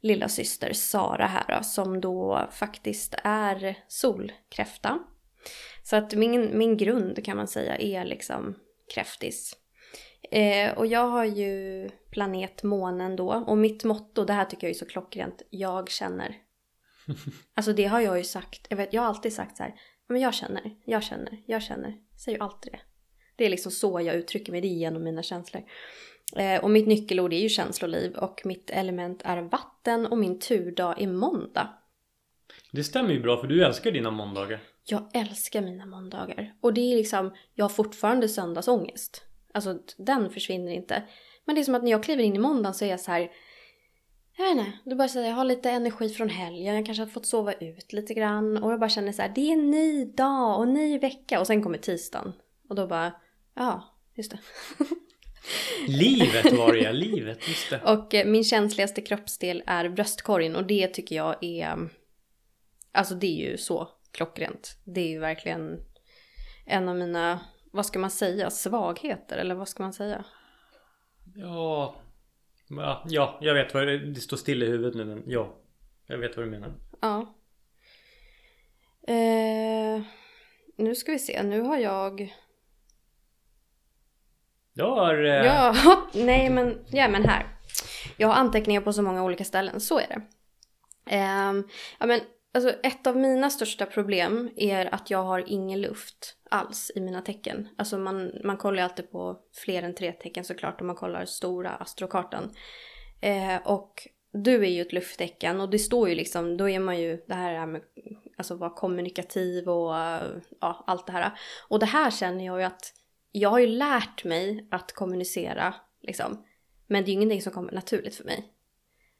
[0.00, 4.98] lilla syster Sara här då, som då faktiskt är solkräfta.
[5.82, 8.54] Så att min, min grund kan man säga är liksom
[8.94, 9.56] kräftis.
[10.30, 14.74] Eh, och jag har ju planet månen då och mitt motto, det här tycker jag
[14.74, 16.36] är så klockrent, jag känner.
[17.54, 19.74] Alltså det har jag ju sagt, jag, vet, jag har alltid sagt så här,
[20.08, 21.94] men jag känner, jag känner, jag känner.
[22.24, 22.80] Säger ju alltid det.
[23.36, 25.62] Det är liksom så jag uttrycker mig, det är genom mina känslor.
[26.36, 31.02] Eh, och mitt nyckelord är ju känsloliv och mitt element är vatten och min turdag
[31.02, 31.68] är måndag.
[32.72, 34.60] Det stämmer ju bra för du älskar dina måndagar.
[34.84, 36.54] Jag älskar mina måndagar.
[36.60, 39.24] Och det är liksom, jag har fortfarande söndagsångest.
[39.52, 41.02] Alltså den försvinner inte.
[41.44, 43.10] Men det är som att när jag kliver in i måndagen så är jag så
[43.10, 43.30] här.
[44.36, 47.08] Jag vet inte, du bara säger jag har lite energi från helgen, jag kanske har
[47.08, 48.56] fått sova ut lite grann.
[48.56, 51.40] Och jag bara känner så här, det är en ny dag och ny vecka.
[51.40, 52.32] Och sen kommer tisdagen.
[52.68, 53.12] Och då bara,
[53.54, 54.38] ja, just det.
[55.86, 57.82] livet var det ja, livet, just det.
[57.82, 61.88] Och eh, min känsligaste kroppsdel är bröstkorgen och det tycker jag är,
[62.92, 64.76] alltså det är ju så klockrent.
[64.84, 65.80] Det är ju verkligen
[66.66, 67.40] en av mina,
[67.72, 70.24] vad ska man säga, svagheter eller vad ska man säga?
[71.34, 71.96] Ja,
[73.08, 75.56] ja, jag vet vad det, det står still i huvudet nu men ja,
[76.06, 76.74] jag vet vad du menar.
[77.00, 77.34] Ja.
[79.06, 80.02] Eh,
[80.76, 82.34] nu ska vi se, nu har jag...
[84.74, 85.24] Jag har...
[85.24, 85.46] Eh...
[85.46, 85.74] Ja,
[86.12, 87.46] nej men, ja men här.
[88.16, 90.20] Jag har anteckningar på så många olika ställen, så är det.
[91.16, 92.20] Um, ja men
[92.54, 97.22] Alltså ett av mina största problem är att jag har ingen luft alls i mina
[97.22, 97.68] tecken.
[97.76, 101.24] Alltså man, man kollar ju alltid på fler än tre tecken såklart om man kollar
[101.24, 102.50] stora astrokartan.
[103.20, 107.00] Eh, och du är ju ett lufttecken och det står ju liksom, då är man
[107.00, 107.82] ju det här med
[108.36, 109.94] alltså vara kommunikativ och
[110.60, 111.32] ja, allt det här.
[111.68, 112.92] Och det här känner jag ju att
[113.36, 116.44] jag har ju lärt mig att kommunicera liksom.
[116.86, 118.44] Men det är ju ingenting som kommer naturligt för mig.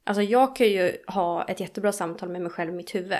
[0.04, 3.18] Alltså jag kan ju ha ett jättebra samtal med mig själv i mitt huvud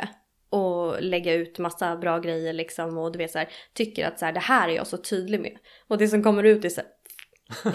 [0.51, 4.25] och lägga ut massa bra grejer liksom och du vet så här, tycker att så
[4.25, 5.59] här, det här är jag så tydlig med.
[5.89, 6.91] Och det som kommer ut är så här,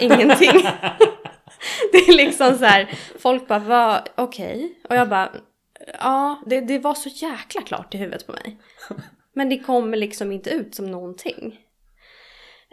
[0.02, 0.62] ingenting.
[1.92, 4.54] det är liksom så här, folk bara va, okej.
[4.54, 4.70] Okay.
[4.88, 5.32] Och jag bara,
[5.98, 8.60] ja det, det var så jäkla klart i huvudet på mig.
[9.32, 11.60] Men det kommer liksom inte ut som någonting.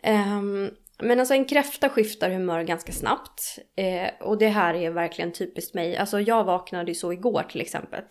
[0.08, 3.60] Um, men alltså en kräfta skiftar humör ganska snabbt.
[3.76, 5.98] Eh, och det här är verkligen typiskt mig.
[5.98, 8.04] Alltså jag vaknade ju så igår till exempel.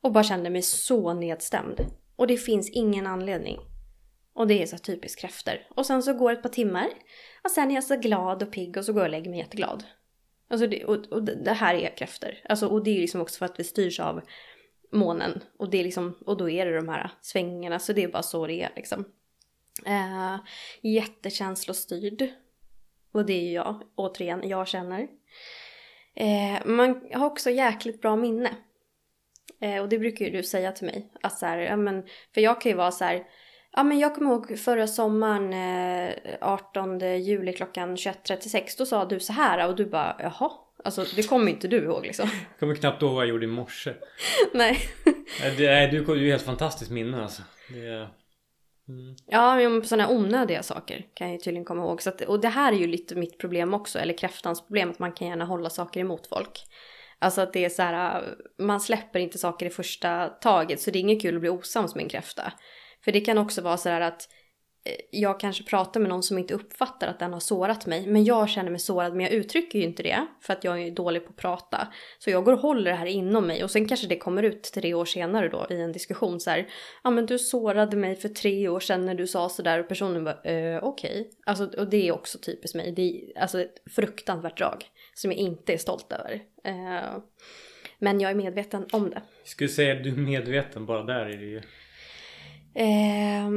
[0.00, 1.80] Och bara kände mig så nedstämd.
[2.16, 3.58] Och det finns ingen anledning.
[4.34, 5.54] Och det är så typiskt kräftor.
[5.70, 6.88] Och sen så går ett par timmar.
[7.44, 9.38] Och sen är jag så glad och pigg och så går jag och lägger mig
[9.38, 9.84] jätteglad.
[10.50, 12.30] Alltså det, och, och det här är kräftor.
[12.48, 14.20] Alltså, och det är liksom också för att vi styrs av
[14.92, 15.40] månen.
[15.58, 17.78] Och, det är liksom, och då är det de här svängarna.
[17.78, 19.04] Så det är bara så det är liksom.
[19.86, 20.36] Eh,
[20.80, 22.28] jättekänslostyrd.
[23.12, 25.08] Och det är ju jag, återigen, jag känner.
[26.14, 28.50] Eh, man har också jäkligt bra minne.
[29.60, 31.12] Eh, och det brukar ju du säga till mig.
[31.22, 32.02] Att så här, ja, men,
[32.34, 33.24] för jag kan ju vara så här,
[33.72, 39.20] ja men jag kommer ihåg förra sommaren eh, 18 juli klockan 21.36 då sa du
[39.20, 40.50] så här och du bara jaha.
[40.84, 42.28] Alltså det kommer inte du ihåg liksom.
[42.50, 43.94] Jag kommer knappt ihåg vad jag gjorde i morse.
[44.52, 44.78] Nej.
[45.56, 47.42] det, du, du är ju helt fantastiskt minne alltså.
[47.68, 48.08] Det,
[48.92, 49.16] Mm.
[49.26, 52.02] Ja, men sådana onödiga saker kan jag ju tydligen komma ihåg.
[52.02, 54.98] Så att, och det här är ju lite mitt problem också, eller kräftans problem, att
[54.98, 56.64] man kan gärna hålla saker emot folk.
[57.18, 58.24] Alltså att det är så här,
[58.58, 61.94] man släpper inte saker i första taget, så det är inget kul att bli osams
[61.94, 62.52] med en kräfta.
[63.04, 64.28] För det kan också vara så här att
[64.84, 68.06] Eh, jag kanske pratar med någon som inte uppfattar att den har sårat mig.
[68.06, 70.26] Men jag känner mig sårad men jag uttrycker ju inte det.
[70.40, 71.88] För att jag är dålig på att prata.
[72.18, 73.64] Så jag går och håller det här inom mig.
[73.64, 76.68] Och sen kanske det kommer ut tre år senare då i en diskussion så här.
[77.04, 79.80] Ja men du sårade mig för tre år sedan när du sa sådär.
[79.80, 81.20] Och personen bara eh, okej.
[81.20, 81.24] Okay.
[81.46, 82.92] Alltså och det är också typiskt mig.
[82.92, 84.84] Det är alltså ett fruktansvärt drag.
[85.14, 86.42] Som jag inte är stolt över.
[86.64, 87.18] Eh,
[87.98, 89.22] men jag är medveten om det.
[89.42, 91.60] Jag skulle säga att du är medveten, bara där är det ju.
[92.74, 93.48] Eh,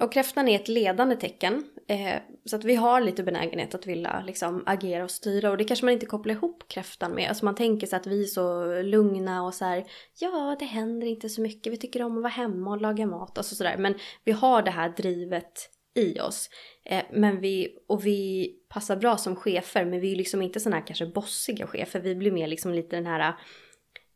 [0.04, 1.64] och kräftan är ett ledande tecken.
[1.88, 5.50] Eh, så att vi har lite benägenhet att vilja liksom, agera och styra.
[5.50, 7.28] Och det kanske man inte kopplar ihop kräftan med.
[7.28, 9.84] Alltså man tänker sig att vi är så lugna och så här.
[10.20, 11.72] Ja, det händer inte så mycket.
[11.72, 13.38] Vi tycker om att vara hemma och laga mat.
[13.38, 13.76] Alltså sådär.
[13.78, 16.50] Men vi har det här drivet i oss.
[16.84, 19.84] Eh, men vi, och vi passar bra som chefer.
[19.84, 22.00] Men vi är liksom inte sådana här kanske bossiga chefer.
[22.00, 23.34] Vi blir mer liksom lite den här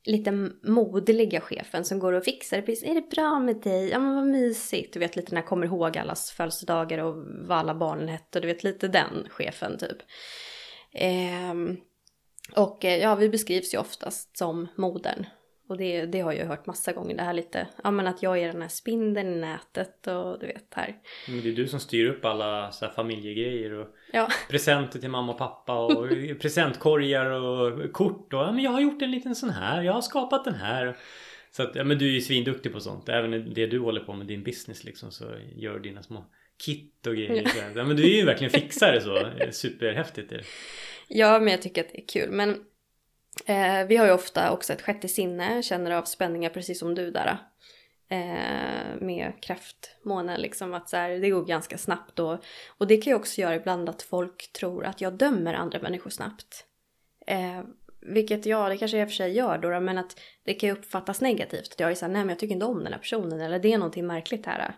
[0.08, 2.82] lite moderliga chefen som går och fixar det.
[2.82, 3.88] Är det bra med dig?
[3.88, 4.92] Ja men vad mysigt.
[4.92, 8.40] Du vet lite när jag kommer ihåg allas födelsedagar och vad alla barnen hette.
[8.40, 9.98] Du vet lite den chefen typ.
[10.92, 15.26] Ehm, eh, och ja, vi beskrivs ju oftast som modern.
[15.68, 17.16] Och det, det har jag hört massa gånger.
[17.16, 20.46] Det här lite, ja men att jag är den här spindeln i nätet och du
[20.46, 20.96] vet här.
[21.28, 24.28] Men det är du som styr upp alla så här familjegrejer och ja.
[24.50, 26.08] presenter till mamma och pappa och
[26.40, 30.00] presentkorgar och kort och ja men jag har gjort en liten sån här, jag har
[30.00, 30.96] skapat den här.
[31.50, 33.08] Så att, ja men du är ju svinduktig på sånt.
[33.08, 35.24] Även det du håller på med din business liksom så
[35.56, 36.24] gör dina små
[36.64, 37.50] kit och grejer.
[37.74, 37.84] Ja.
[37.84, 39.28] men du är ju verkligen fixare så.
[39.50, 40.30] Superhäftigt.
[40.30, 40.42] Det.
[41.08, 42.30] Ja men jag tycker att det är kul.
[42.30, 42.64] Men
[43.46, 47.10] Eh, vi har ju ofta också ett sjätte sinne, känner av spänningar precis som du
[47.10, 47.38] där.
[48.10, 52.38] Eh, med kraftmånen liksom att så här, det går ganska snabbt och,
[52.78, 56.10] och det kan ju också göra ibland att folk tror att jag dömer andra människor
[56.10, 56.64] snabbt.
[57.26, 57.62] Eh,
[58.00, 60.68] vilket ja, det kanske jag i och för sig gör då, men att det kan
[60.68, 61.72] ju uppfattas negativt.
[61.72, 63.72] Att jag är såhär, nej men jag tycker inte om den här personen eller det
[63.72, 64.74] är någonting märkligt här.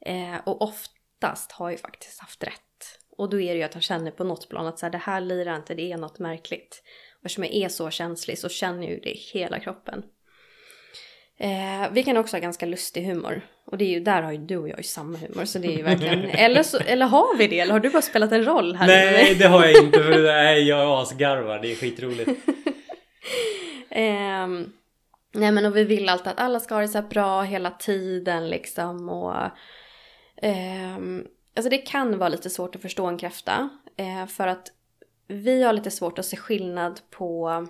[0.00, 2.62] Eh, och oftast har jag faktiskt haft rätt.
[3.10, 4.98] Och då är det ju att jag känner på något plan att så här, det
[4.98, 6.82] här lirar inte, det är något märkligt.
[7.26, 10.02] Eftersom jag är så känslig så känner jag ju det i hela kroppen.
[11.38, 13.40] Eh, vi kan också ha ganska lustig humor.
[13.64, 15.44] Och det är ju, där har ju du och jag ju samma humor.
[15.44, 17.60] Så det är ju verkligen, eller, så, eller har vi det?
[17.60, 18.86] Eller har du bara spelat en roll här?
[18.86, 21.58] Nej det har jag inte för nej, jag asgarvar.
[21.58, 22.28] Det är skitroligt.
[23.90, 24.48] eh,
[25.32, 27.70] nej men och vi vill alltid att alla ska ha det så här bra hela
[27.70, 29.08] tiden liksom.
[29.08, 29.34] Och,
[30.42, 30.96] eh,
[31.56, 33.68] alltså det kan vara lite svårt att förstå en kräfta.
[33.96, 34.72] Eh, för att
[35.28, 37.66] vi har lite svårt att se skillnad på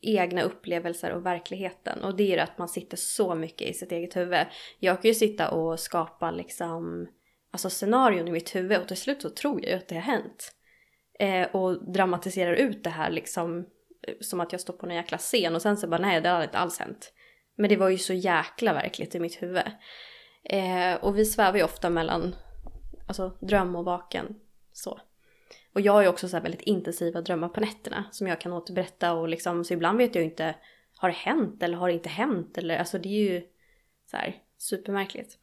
[0.00, 2.04] egna upplevelser och verkligheten.
[2.04, 4.46] Och det är att man sitter så mycket i sitt eget huvud.
[4.78, 7.08] Jag kan ju sitta och skapa liksom
[7.50, 10.02] alltså scenarion i mitt huvud och till slut så tror jag ju att det har
[10.02, 10.52] hänt.
[11.18, 13.58] Eh, och dramatiserar ut det här liksom
[14.08, 16.28] eh, som att jag står på en jäkla scen och sen så bara nej det
[16.28, 17.12] har inte alls hänt.
[17.56, 19.62] Men det var ju så jäkla verkligt i mitt huvud.
[20.44, 22.34] Eh, och vi svävar ju ofta mellan
[23.06, 24.26] alltså dröm och vaken
[24.72, 25.00] så.
[25.76, 29.12] Och jag har ju också så väldigt intensiva drömmar på nätterna som jag kan återberätta
[29.12, 30.54] och liksom så ibland vet jag ju inte
[30.96, 33.42] har det hänt eller har det inte hänt eller alltså det är ju
[34.10, 35.38] så här supermärkligt.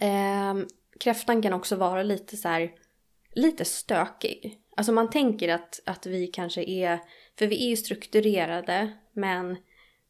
[0.00, 0.54] Eh,
[1.00, 2.72] kräftan kan också vara lite så här
[3.32, 4.60] lite stökig.
[4.76, 6.98] Alltså man tänker att, att vi kanske är,
[7.38, 9.56] för vi är ju strukturerade men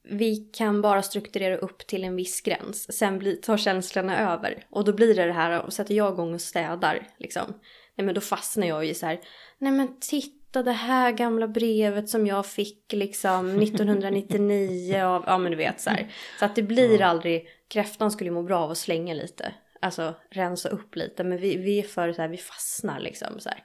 [0.02, 2.98] vi kan bara strukturera upp till en viss gräns.
[2.98, 6.34] Sen blir, tar känslorna över och då blir det det här och sätter jag igång
[6.34, 7.54] och städar liksom
[7.96, 9.20] nej men då fastnar jag i så här,
[9.58, 15.52] nej men titta det här gamla brevet som jag fick liksom 1999 av, ja men
[15.52, 16.12] du vet så här.
[16.38, 20.68] Så att det blir aldrig, kräftan skulle må bra av att slänga lite, alltså rensa
[20.68, 23.64] upp lite, men vi, vi är för så här, vi fastnar liksom så här.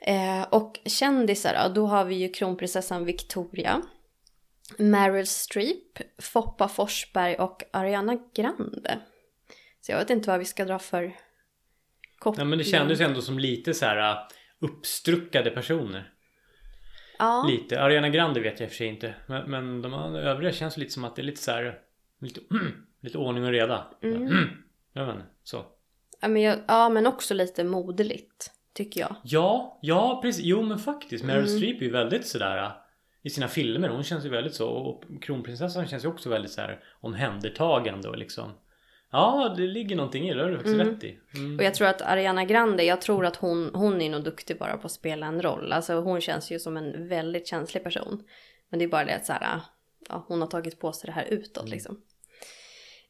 [0.00, 3.82] Eh, och kändisar då, då har vi ju kronprinsessan Victoria.
[4.76, 8.98] Meryl Streep, Foppa Forsberg och Ariana Grande.
[9.80, 11.16] Så jag vet inte vad vi ska dra för
[12.18, 12.40] koppling.
[12.40, 14.18] Ja men det kändes ändå som lite så här uh,
[14.60, 16.12] uppstruckade personer.
[17.18, 17.44] Ja.
[17.48, 17.82] Lite.
[17.82, 19.14] Ariana Grande vet jag i och för sig inte.
[19.26, 21.78] Men, men de övriga känns lite som att det är lite så här
[22.20, 23.86] lite, mm, lite ordning och reda.
[24.02, 24.22] Mm.
[24.22, 24.48] Mm,
[24.92, 25.64] jag vet inte, så.
[26.20, 28.52] Ja men, jag, ja men också lite moderligt.
[28.72, 29.16] Tycker jag.
[29.22, 30.44] Ja, ja precis.
[30.44, 31.24] Jo men faktiskt.
[31.24, 31.56] Meryl mm.
[31.58, 32.70] Streep är ju väldigt sådär uh,
[33.22, 33.88] i sina filmer.
[33.88, 34.68] Hon känns ju väldigt så.
[34.68, 38.52] Och kronprinsessan känns ju också väldigt så här omhändertagande och liksom
[39.10, 40.42] Ja, det ligger någonting i det.
[40.42, 40.88] Har du faktiskt mm.
[40.88, 41.18] rätt i.
[41.34, 41.56] Mm.
[41.56, 44.76] Och jag tror att Ariana Grande, jag tror att hon, hon är nog duktig bara
[44.76, 45.72] på att spela en roll.
[45.72, 48.22] Alltså hon känns ju som en väldigt känslig person.
[48.70, 49.60] Men det är bara det att så här,
[50.08, 51.72] ja, hon har tagit på sig det här utåt mm.
[51.72, 52.00] liksom.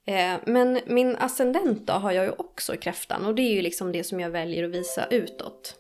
[0.05, 3.63] Eh, men min ascendent då har jag ju också i kräftan och det är ju
[3.63, 5.77] liksom det som jag väljer att visa utåt.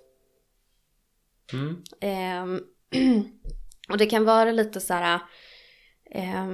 [2.00, 2.44] Eh,
[3.88, 5.20] och det kan vara lite så här,
[6.10, 6.46] eh,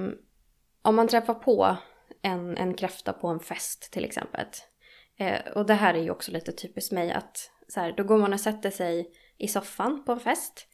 [0.82, 1.76] om man träffar på
[2.25, 4.47] en, en kräfta på en fest till exempel.
[5.18, 8.18] Eh, och det här är ju också lite typiskt mig att så här, då går
[8.18, 10.66] man och sätter sig i soffan på en fest.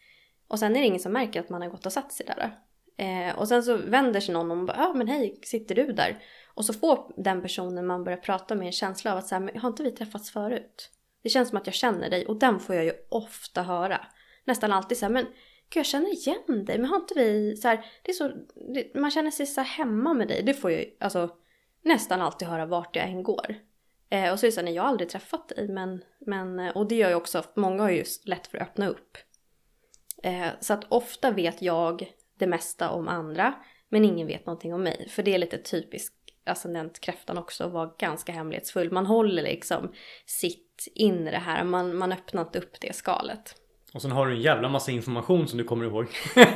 [0.48, 2.59] Och sen är det ingen som märker att man har gått och satt sig där.
[2.96, 6.22] Eh, och sen så vänder sig någon och bara, ja men hej, sitter du där?
[6.55, 9.42] Och så får den personen man börjar prata med en känsla av att så här,
[9.42, 10.90] men har inte vi träffats förut?
[11.22, 14.07] Det känns som att jag känner dig och den får jag ju ofta höra.
[14.44, 15.26] Nästan alltid så här, men
[15.70, 18.32] gud jag känner igen dig, men har inte vi så här, det är så,
[18.74, 20.42] det, man känner sig så hemma med dig.
[20.42, 21.30] Det får jag ju alltså
[21.82, 23.56] nästan alltid höra vart jag än går.
[24.10, 26.58] Eh, och så är det så här, nej jag har aldrig träffat dig, men, men,
[26.58, 29.18] eh, och det gör ju också, många har ju lätt för att öppna upp.
[30.22, 33.54] Eh, så att ofta vet jag det mesta om andra,
[33.88, 35.08] men ingen vet någonting om mig.
[35.08, 38.92] För det är lite typiskt ascendentkräftan också att vara ganska hemlighetsfull.
[38.92, 39.92] Man håller liksom
[40.26, 43.54] sitt inre här, man, man öppnar inte upp det skalet.
[43.93, 46.07] Och sen har du en jävla massa information som du kommer ihåg.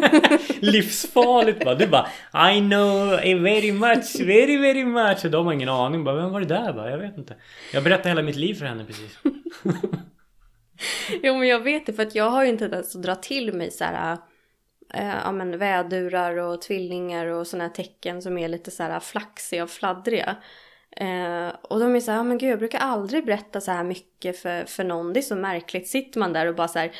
[0.60, 1.74] Livsfarligt bara.
[1.74, 2.06] Du bara
[2.52, 3.10] I know
[3.42, 5.24] very much, very very much.
[5.24, 6.04] Och de har ingen aning.
[6.04, 6.72] Bara, vem var det där?
[6.72, 7.36] Bara, jag vet inte.
[7.72, 9.18] Jag berättade hela mitt liv för henne precis.
[11.22, 13.52] jo men jag vet det för att jag har ju inte ens att dra till
[13.52, 14.18] mig så här
[14.94, 19.00] eh, ja, men vädurar och tvillingar och sådana här tecken som är lite så här
[19.00, 20.36] flaxiga och fladdriga.
[20.96, 24.38] Eh, och de är så här, men gud jag brukar aldrig berätta så här mycket
[24.38, 25.12] för, för någon.
[25.12, 25.88] Det är så märkligt.
[25.88, 26.92] Sitter man där och bara så här,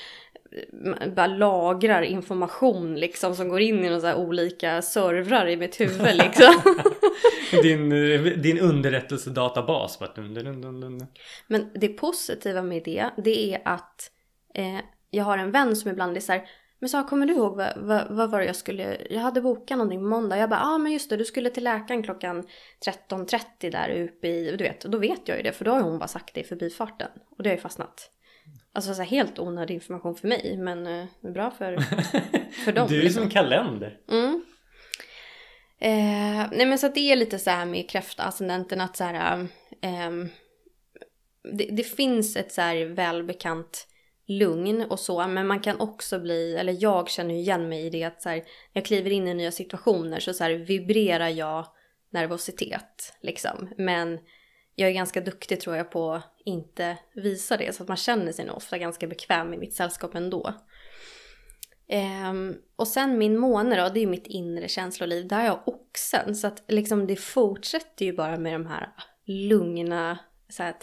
[1.17, 6.55] bara lagrar information liksom som går in i några olika servrar i mitt huvud liksom.
[7.63, 7.91] din,
[8.43, 9.99] din underrättelsedatabas.
[11.47, 14.11] Men det positiva med det, det är att
[14.55, 14.79] eh,
[15.11, 16.49] jag har en vän som ibland är så här,
[16.79, 19.79] men sa, kommer du ihåg vad, vad, vad, var det jag skulle, jag hade bokat
[19.79, 20.37] någonting på måndag.
[20.39, 22.47] Jag bara, ja ah, men just det, du skulle till läkaren klockan
[23.11, 25.99] 13.30 där uppe i, du vet, då vet jag ju det för då har hon
[25.99, 27.09] bara sagt det i förbifarten.
[27.37, 28.11] Och det har ju fastnat.
[28.75, 31.77] Alltså så här, helt onödig information för mig men eh, bra för,
[32.65, 32.89] för dem.
[32.89, 33.23] du är liksom.
[33.23, 33.99] som kalender.
[34.11, 34.45] Mm.
[35.79, 39.47] Eh, nej men så att det är lite så här med kräftascendenten att så här,
[39.81, 40.11] eh,
[41.53, 43.87] det, det, finns ett så här välbekant
[44.27, 47.91] lugn och så men man kan också bli, eller jag känner ju igen mig i
[47.91, 51.29] det att så här, när jag kliver in i nya situationer så, så här, vibrerar
[51.29, 51.67] jag
[52.11, 53.69] nervositet liksom.
[53.79, 54.19] Men
[54.75, 58.45] jag är ganska duktig tror jag på inte visa det så att man känner sig
[58.45, 60.55] nog ofta ganska bekväm i mitt sällskap ändå.
[62.31, 65.29] Um, och sen min måne då, det är ju mitt inre känsloliv.
[65.29, 68.89] Där har jag oxen så att liksom det fortsätter ju bara med de här
[69.25, 70.19] lugna
[70.49, 70.75] så här.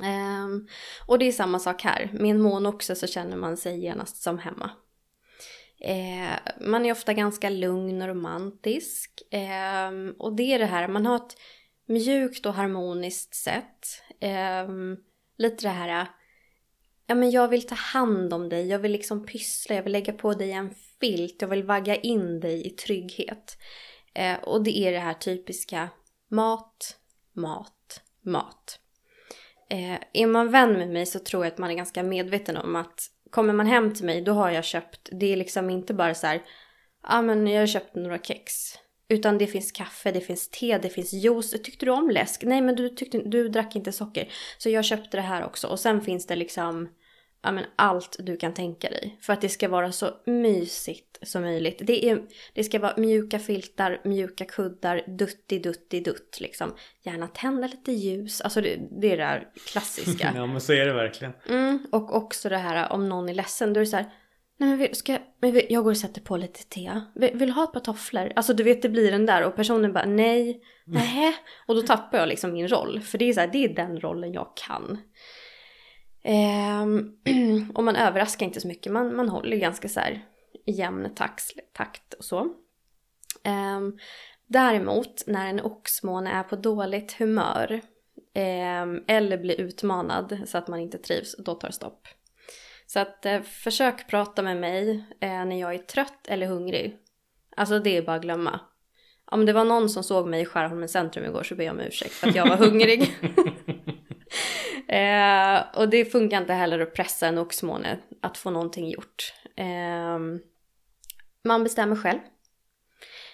[0.00, 0.68] Um,
[1.06, 2.10] och det är samma sak här.
[2.12, 4.70] Med en måne också så känner man sig genast som hemma.
[5.84, 9.22] Eh, man är ofta ganska lugn och romantisk.
[9.30, 11.36] Eh, och det är det här, man har ett
[11.92, 14.02] mjukt och harmoniskt sätt.
[14.20, 14.68] Eh,
[15.38, 16.06] lite det här,
[17.06, 20.12] ja men jag vill ta hand om dig, jag vill liksom pyssla, jag vill lägga
[20.12, 23.56] på dig en filt, jag vill vagga in dig i trygghet.
[24.14, 25.88] Eh, och det är det här typiska
[26.28, 26.96] mat,
[27.32, 28.78] mat, mat.
[29.70, 32.76] Eh, är man vän med mig så tror jag att man är ganska medveten om
[32.76, 36.14] att kommer man hem till mig då har jag köpt, det är liksom inte bara
[36.14, 36.42] så här, ja
[37.02, 38.52] ah, men jag har köpt några kex.
[39.08, 41.50] Utan det finns kaffe, det finns te, det finns juice.
[41.50, 42.42] Tyckte du om läsk?
[42.44, 44.28] Nej men du, tyckte, du drack inte socker.
[44.58, 45.66] Så jag köpte det här också.
[45.66, 46.88] Och sen finns det liksom
[47.42, 49.18] ja, men allt du kan tänka dig.
[49.20, 51.80] För att det ska vara så mysigt som möjligt.
[51.82, 52.22] Det, är,
[52.54, 56.74] det ska vara mjuka filtar, mjuka kuddar, dutti dutti dutt liksom.
[57.02, 58.40] Gärna tända lite ljus.
[58.40, 60.32] Alltså det, det är det där klassiska.
[60.36, 61.32] ja men så är det verkligen.
[61.48, 63.72] Mm, och också det här om någon är ledsen.
[63.72, 64.12] Då är det så här
[64.62, 67.00] Nej men ska, men jag går och sätter på lite te.
[67.14, 68.32] Vill, vill du ha ett par tofflor?
[68.36, 71.36] Alltså du vet det blir den där och personen bara nej, nej.
[71.66, 73.00] Och då tappar jag liksom min roll.
[73.00, 74.98] För det är så här, det är den rollen jag kan.
[76.24, 77.16] Ehm,
[77.74, 78.92] och man överraskar inte så mycket.
[78.92, 80.24] Man, man håller ganska så här
[80.66, 82.54] jämn takt, takt och så.
[83.44, 83.98] Ehm,
[84.46, 87.80] däremot när en oxmåne är på dåligt humör
[88.34, 92.08] eh, eller blir utmanad så att man inte trivs, då tar det stopp.
[92.92, 96.96] Så att eh, försök prata med mig eh, när jag är trött eller hungrig.
[97.56, 98.60] Alltså det är bara att glömma.
[99.24, 101.80] Om det var någon som såg mig i Skärholmens centrum igår så ber jag om
[101.80, 103.00] ursäkt för att jag var hungrig.
[104.88, 109.34] eh, och det funkar inte heller att pressa en oxmåne att få någonting gjort.
[109.56, 110.18] Eh,
[111.44, 112.20] man bestämmer själv.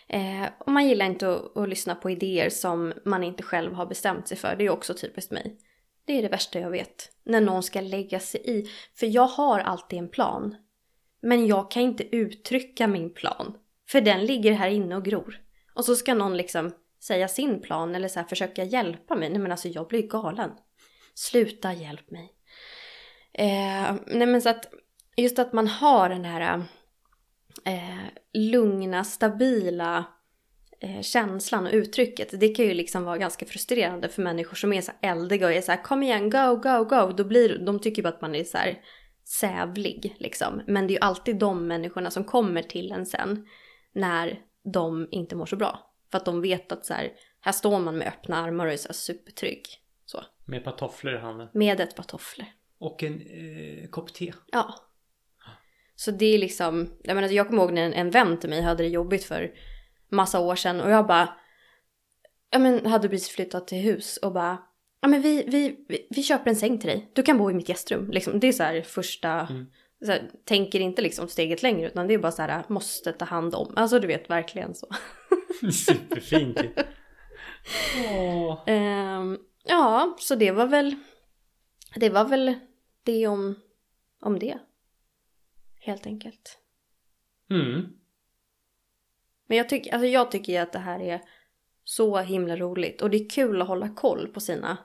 [0.09, 3.86] Eh, och man gillar inte att, att, lyssna på idéer som man inte själv har
[3.86, 4.56] bestämt sig för.
[4.56, 5.59] Det är också typiskt mig.
[6.09, 7.11] Det är det värsta jag vet.
[7.24, 8.70] När någon ska lägga sig i.
[8.94, 10.56] För jag har alltid en plan.
[11.22, 13.59] Men jag kan inte uttrycka min plan.
[13.88, 15.40] För den ligger här inne och gror.
[15.74, 19.30] Och så ska någon liksom säga sin plan eller så försöka hjälpa mig.
[19.30, 20.50] Nej men alltså jag blir galen.
[21.14, 22.32] Sluta hjälp mig.
[23.32, 24.72] Eh, nej men så att
[25.16, 26.62] just att man har den här
[27.64, 27.98] eh,
[28.32, 30.04] lugna, stabila
[31.03, 32.41] känslan och uttrycket.
[32.41, 35.61] Det kan ju liksom vara ganska frustrerande för människor som är så eldiga och är
[35.61, 37.12] så här kom igen, go, go, go.
[37.16, 38.79] Då blir, de tycker bara att man är så här
[39.24, 40.62] sävlig liksom.
[40.66, 43.47] Men det är ju alltid de människorna som kommer till en sen
[43.93, 44.41] när
[44.72, 45.95] de inte mår så bra.
[46.11, 48.76] För att de vet att så här, här står man med öppna armar och är
[48.76, 49.62] så här supertrygg.
[50.05, 50.24] Så.
[50.45, 51.49] Med ett par tofflor i handen.
[51.55, 52.47] Med ett par tofflor.
[52.79, 54.33] Och en eh, kopp te.
[54.53, 54.74] Ja.
[55.95, 58.62] Så det är liksom, jag menar jag kommer ihåg när en, en vän till mig
[58.62, 59.53] hade det jobbigt för
[60.11, 61.28] massa år sedan och jag bara,
[62.50, 64.59] ja men hade precis flyttat till hus och bara,
[65.00, 67.54] ja men vi, vi, vi, vi köper en säng till dig, du kan bo i
[67.54, 68.11] mitt gästrum.
[68.11, 69.66] Liksom, det är så här första, Mm.
[70.04, 73.24] så här, tänker inte liksom steget längre utan det är bara så här, måste ta
[73.24, 73.72] hand om.
[73.76, 74.86] Alltså du vet verkligen så.
[75.72, 76.61] Superfint.
[78.11, 78.62] Åh.
[78.66, 80.94] Ehm, ja, så det var väl,
[81.96, 82.54] det var väl
[83.02, 83.54] det om,
[84.20, 84.59] om det.
[85.80, 86.59] Helt enkelt.
[87.50, 87.86] Mm.
[89.49, 91.20] Men jag, tycker, alltså jag tycker ju att det här är
[91.84, 94.78] så himla roligt och det är kul att hålla koll på sina,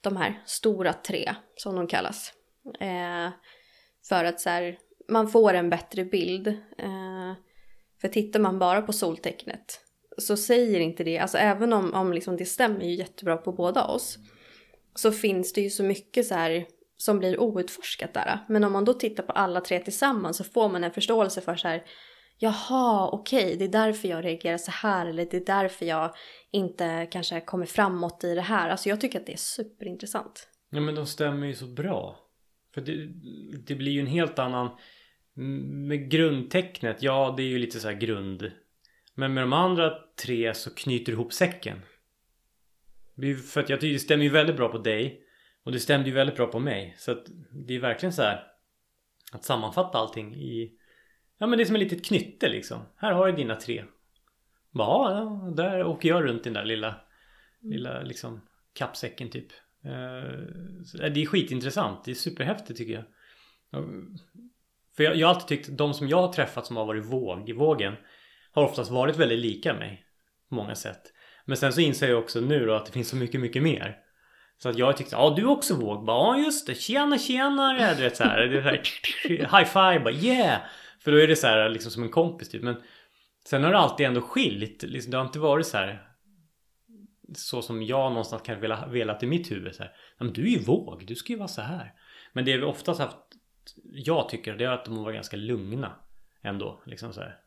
[0.00, 2.32] de här stora tre som de kallas.
[2.80, 3.30] Eh,
[4.08, 4.78] för att så här,
[5.08, 6.46] man får en bättre bild.
[6.78, 7.32] Eh,
[8.00, 9.80] för tittar man bara på soltecknet
[10.18, 13.84] så säger inte det, alltså även om, om liksom det stämmer ju jättebra på båda
[13.84, 14.18] oss
[14.94, 16.66] så finns det ju så mycket så här
[16.96, 18.38] som blir outforskat där.
[18.48, 21.56] Men om man då tittar på alla tre tillsammans så får man en förståelse för
[21.56, 21.84] så här
[22.38, 26.14] Jaha, okej, det är därför jag reagerar så här eller det är därför jag
[26.50, 28.70] inte kanske kommer framåt i det här.
[28.70, 30.48] Alltså jag tycker att det är superintressant.
[30.70, 32.18] Ja men de stämmer ju så bra.
[32.74, 33.06] För det,
[33.66, 34.70] det blir ju en helt annan...
[35.88, 38.52] Med grundtecknet, ja det är ju lite så här grund.
[39.14, 41.82] Men med de andra tre så knyter du ihop säcken.
[43.52, 45.22] För att jag tycker det stämmer ju väldigt bra på dig.
[45.64, 46.94] Och det stämde ju väldigt bra på mig.
[46.98, 47.26] Så att
[47.66, 48.44] det är verkligen så här
[49.32, 50.75] att sammanfatta allting i...
[51.38, 52.82] Ja men det är som ett litet knytte liksom.
[52.96, 53.84] Här har du dina tre.
[54.70, 56.94] Bara, ja, där åker jag runt i den där lilla,
[57.62, 58.40] lilla liksom
[58.74, 59.52] kappsäcken typ.
[59.84, 62.04] Eh, så Det är skitintressant.
[62.04, 63.04] Det är superhäftigt tycker jag.
[63.70, 63.84] Ja,
[64.96, 67.04] För jag, jag har alltid tyckt att de som jag har träffat som har varit
[67.04, 67.94] våg, i vågen
[68.52, 70.02] har oftast varit väldigt lika mig.
[70.48, 71.02] På många sätt.
[71.44, 73.96] Men sen så inser jag också nu då att det finns så mycket, mycket mer.
[74.58, 76.04] Så att jag har tyckt, ja du är också våg.
[76.04, 77.94] Bara, ja just det, tjena tjenare.
[77.94, 78.82] Du vet så här, det är så här
[79.58, 80.60] high five, bara yeah.
[81.06, 82.62] För då är det så här liksom som en kompis typ.
[82.62, 82.76] Men
[83.44, 84.82] sen har det alltid ändå skilt.
[84.82, 86.08] Liksom, det har inte varit så här
[87.34, 89.74] så som jag någonstans kanske velat, velat i mitt huvud.
[89.74, 91.92] Så här, men du är ju våg, du ska ju vara så här.
[92.32, 93.16] Men det vi oftast haft,
[93.84, 95.92] jag tycker, det är att de var ganska lugna
[96.42, 96.82] ändå.
[96.86, 97.38] Liksom så här.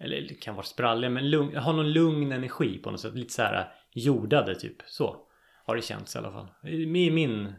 [0.00, 3.14] Eller det kan vara spralliga, men lugn, har någon lugn energi på något sätt.
[3.14, 4.76] Lite så här jordade typ.
[4.86, 5.26] Så
[5.64, 6.48] har det känts i alla fall.
[6.64, 7.52] I i min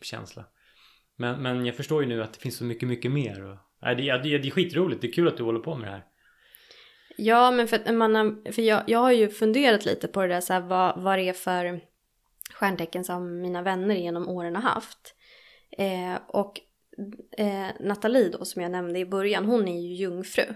[0.00, 0.44] känsla.
[1.16, 3.44] Men, men jag förstår ju nu att det finns så mycket, mycket mer.
[3.44, 5.00] Och, nej, det, det, det är skitroligt.
[5.00, 6.04] Det är kul att du håller på med det här.
[7.16, 10.40] Ja, men för, man har, för jag, jag har ju funderat lite på det där,
[10.40, 11.80] så här, vad, vad det är för
[12.54, 15.14] stjärntecken som mina vänner genom åren har haft.
[15.78, 16.60] Eh, och
[17.38, 20.54] eh, Nathalie då, som jag nämnde i början, hon är ju jungfru.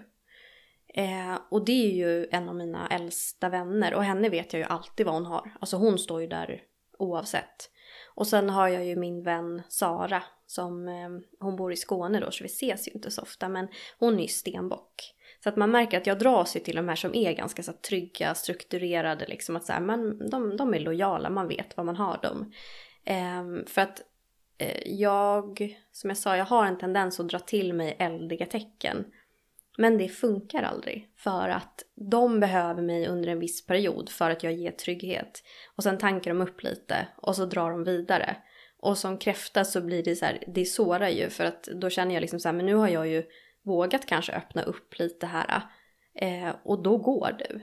[0.95, 4.67] Eh, och det är ju en av mina äldsta vänner och henne vet jag ju
[4.67, 5.53] alltid vad hon har.
[5.61, 6.63] Alltså hon står ju där
[6.99, 7.71] oavsett.
[8.19, 11.09] Och sen har jag ju min vän Sara som, eh,
[11.41, 14.23] hon bor i Skåne då så vi ses ju inte så ofta men hon är
[14.23, 15.15] ju stenbock.
[15.43, 17.73] Så att man märker att jag dras ju till de här som är ganska så
[17.73, 21.97] trygga, strukturerade liksom att så här, man, de, de är lojala, man vet vad man
[21.97, 22.53] har dem.
[23.05, 24.03] Eh, för att
[24.59, 29.05] eh, jag, som jag sa, jag har en tendens att dra till mig eldiga tecken.
[29.81, 34.43] Men det funkar aldrig för att de behöver mig under en viss period för att
[34.43, 35.43] jag ger trygghet.
[35.77, 38.37] Och sen tankar de upp lite och så drar de vidare.
[38.79, 42.15] Och som kräfta så blir det så här, det sårar ju för att då känner
[42.15, 43.25] jag liksom så här, men nu har jag ju
[43.63, 45.63] vågat kanske öppna upp lite här.
[46.15, 47.61] Eh, och då går du.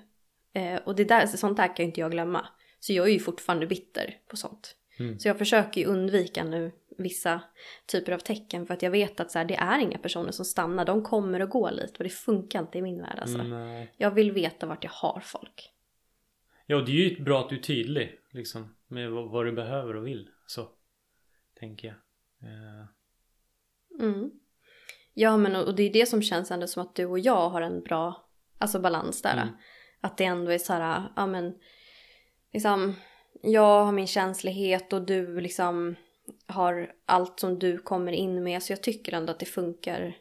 [0.60, 2.48] Eh, och det där, sånt där kan ju inte jag glömma.
[2.80, 4.76] Så jag är ju fortfarande bitter på sånt.
[5.00, 5.20] Mm.
[5.20, 7.42] Så jag försöker ju undvika nu vissa
[7.86, 10.46] typer av tecken för att jag vet att så här, det är inga personer som
[10.46, 10.86] stannar.
[10.86, 13.38] De kommer och går lite och det funkar inte i min värld alltså.
[13.38, 13.94] Nej.
[13.98, 15.72] Jag vill veta vart jag har folk.
[16.66, 20.08] Ja, det är ju bra att du är tydlig liksom med vad, du behöver och
[20.08, 20.30] vill.
[20.48, 20.70] Så
[21.60, 21.96] tänker jag.
[22.50, 22.86] Eh,
[24.00, 24.32] Mm.
[25.14, 27.50] Ja men och och det är det som känns ändå som att du och jag
[27.50, 29.34] har en bra alltså balans där.
[29.34, 29.48] Mm.
[30.02, 31.54] Att det ändå är så här, ja men
[32.54, 32.96] liksom
[33.42, 35.96] jag har min känslighet och du liksom
[36.48, 40.18] har allt som du kommer in med så jag tycker ändå att det funkar.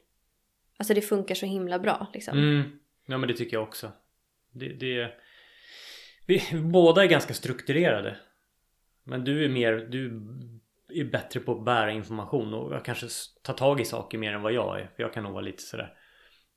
[0.77, 2.39] Alltså det funkar så himla bra liksom.
[2.39, 2.79] Mm.
[3.07, 3.93] Ja men det tycker jag också.
[4.53, 5.11] Det, det
[6.27, 8.17] vi, båda är ganska strukturerade.
[9.05, 10.23] Men du är mer, du
[10.89, 13.07] är bättre på att bära information och jag kanske
[13.43, 14.91] tar tag i saker mer än vad jag är.
[14.97, 15.93] För jag kan nog vara lite sådär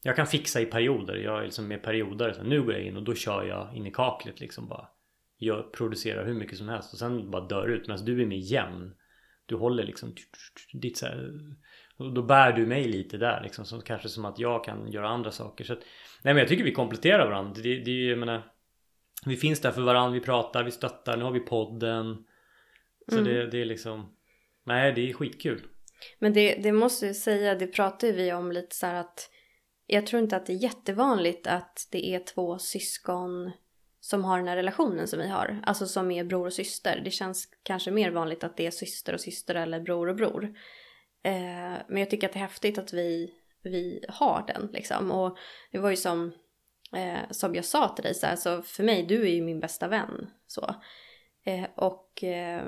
[0.04, 1.16] Jag kan fixa i perioder.
[1.16, 2.34] Jag är liksom mer perioder.
[2.34, 4.88] Så nu går jag in och då kör jag in i kaklet liksom bara.
[5.38, 7.88] Jag producerar hur mycket som helst och sen bara dör ut.
[7.88, 8.96] Medan du är mer jämn.
[9.48, 10.16] Du håller liksom
[10.74, 11.32] ditt så här,
[11.98, 13.66] och då bär du mig lite där liksom.
[13.66, 15.64] Så kanske som att jag kan göra andra saker.
[15.64, 15.80] Så att,
[16.22, 17.62] nej men jag tycker vi kompletterar varandra.
[17.62, 18.52] Det, det, jag menar,
[19.26, 20.14] vi finns där för varandra.
[20.20, 21.18] Vi pratar, vi stöttar.
[21.18, 22.26] Nu har vi podden.
[23.10, 23.26] Så Mm.
[23.26, 24.18] det, det är liksom
[24.68, 25.62] Nej det är skitkul.
[26.20, 29.30] Men det, det måste jag säga, det pratar ju vi om lite så här att
[29.86, 33.52] jag tror inte att det är jättevanligt att det är två syskon
[34.08, 35.62] som har den här relationen som vi har.
[35.64, 37.02] Alltså som är bror och syster.
[37.04, 40.44] Det känns kanske mer vanligt att det är syster och syster eller bror och bror.
[41.24, 43.34] Eh, men jag tycker att det är häftigt att vi,
[43.64, 45.12] vi har den liksom.
[45.12, 45.38] Och
[45.72, 46.34] det var ju som,
[46.96, 49.60] eh, som jag sa till dig så här, så för mig, du är ju min
[49.60, 50.30] bästa vän.
[50.48, 50.76] Så.
[51.44, 52.66] Eh, och eh,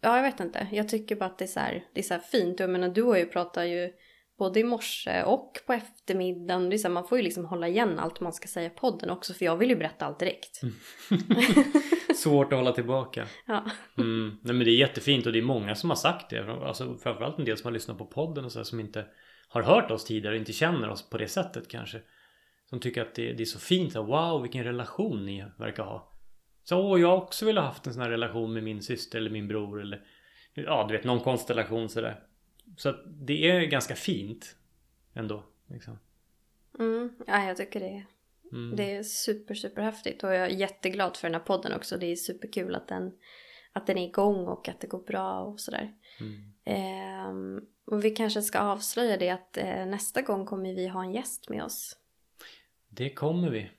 [0.00, 0.66] ja, jag vet inte.
[0.72, 2.60] Jag tycker bara att det är så här, det är så här fint.
[2.60, 3.92] Jag menar, du har ju pratat ju
[4.38, 6.70] både i morse och på eftermiddagen.
[6.70, 8.70] Det är så här, man får ju liksom hålla igen allt man ska säga i
[8.70, 9.34] podden också.
[9.34, 10.60] För jag vill ju berätta allt direkt.
[12.16, 13.26] Svårt att hålla tillbaka.
[13.46, 13.64] Ja.
[13.98, 14.38] Mm.
[14.42, 16.50] Nej men det är jättefint och det är många som har sagt det.
[16.50, 19.06] Alltså framförallt en del som har lyssnat på podden och så här, som inte
[19.48, 22.00] har hört oss tidigare och inte känner oss på det sättet kanske.
[22.70, 23.92] Som tycker att det, det är så fint.
[23.92, 26.12] Så här, wow vilken relation ni verkar ha.
[26.64, 29.30] Så åh, jag också vill ha haft en sån här relation med min syster eller
[29.30, 30.00] min bror eller
[30.54, 32.20] ja du vet någon konstellation sådär.
[32.76, 34.56] Så att det är ganska fint
[35.14, 35.42] ändå.
[35.66, 35.98] Liksom.
[36.78, 37.10] Mm.
[37.26, 38.04] ja, jag tycker det
[38.52, 38.76] Mm.
[38.76, 40.24] det är super, super häftigt.
[40.24, 41.98] Och jag är jätteglad för den här podden också.
[41.98, 43.12] Det är superkul att den,
[43.72, 45.94] att den är igång och att det går bra och sådär.
[46.20, 46.52] Mm.
[46.64, 51.12] Ehm, och vi kanske ska avslöja det att eh, nästa gång kommer vi ha en
[51.14, 51.96] gäst med oss.
[52.88, 53.70] Det kommer vi.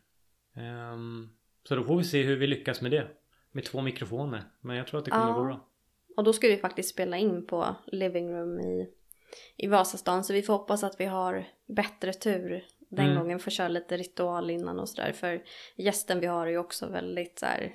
[0.55, 1.29] Ehm,
[1.63, 3.07] så då får vi se hur vi lyckas med det.
[3.51, 4.43] Med två mikrofoner.
[4.61, 5.33] Men jag tror att det kommer Ja.
[5.33, 5.67] gå bra.
[6.17, 8.89] Och då ska vi faktiskt spela in på Living Room i,
[9.57, 10.23] i Vasastan.
[10.23, 13.17] Så vi får hoppas att vi har bättre tur den Mm.
[13.17, 13.39] gången.
[13.39, 15.11] Får köra lite ritual innan och sådär.
[15.11, 15.43] För
[15.75, 17.73] gästen vi har är ju också väldigt så här,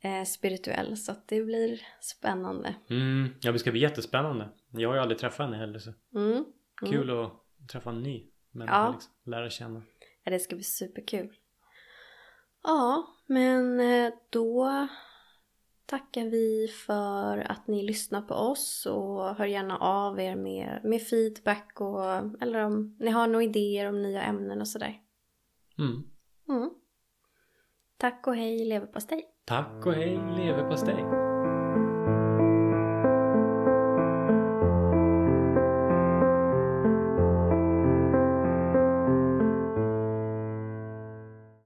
[0.00, 0.96] eh, spirituell.
[0.96, 2.74] Så att det blir spännande.
[2.90, 4.48] Mm, ja det ska bli jättespännande.
[4.70, 6.32] Jag har ju aldrig träffat henne heller så Mm.
[6.32, 6.44] Mm.
[6.92, 7.32] kul att
[7.72, 8.92] träffa en ny människa Ja.
[8.92, 9.12] liksom.
[9.24, 9.82] Lära känna.
[10.24, 11.32] Ja, det ska bli superkul.
[12.62, 14.88] Ja, men eh, då
[15.86, 21.02] tackar vi för att ni lyssnar på oss och hör gärna av er med, med
[21.02, 22.04] feedback och
[22.42, 25.00] eller om ni har några idéer om nya ämnen och sådär.
[25.78, 26.02] Mm.
[26.48, 26.70] Mm.
[27.96, 29.24] Tack och hej leverpastej!
[29.44, 31.23] Tack och hej leverpastej.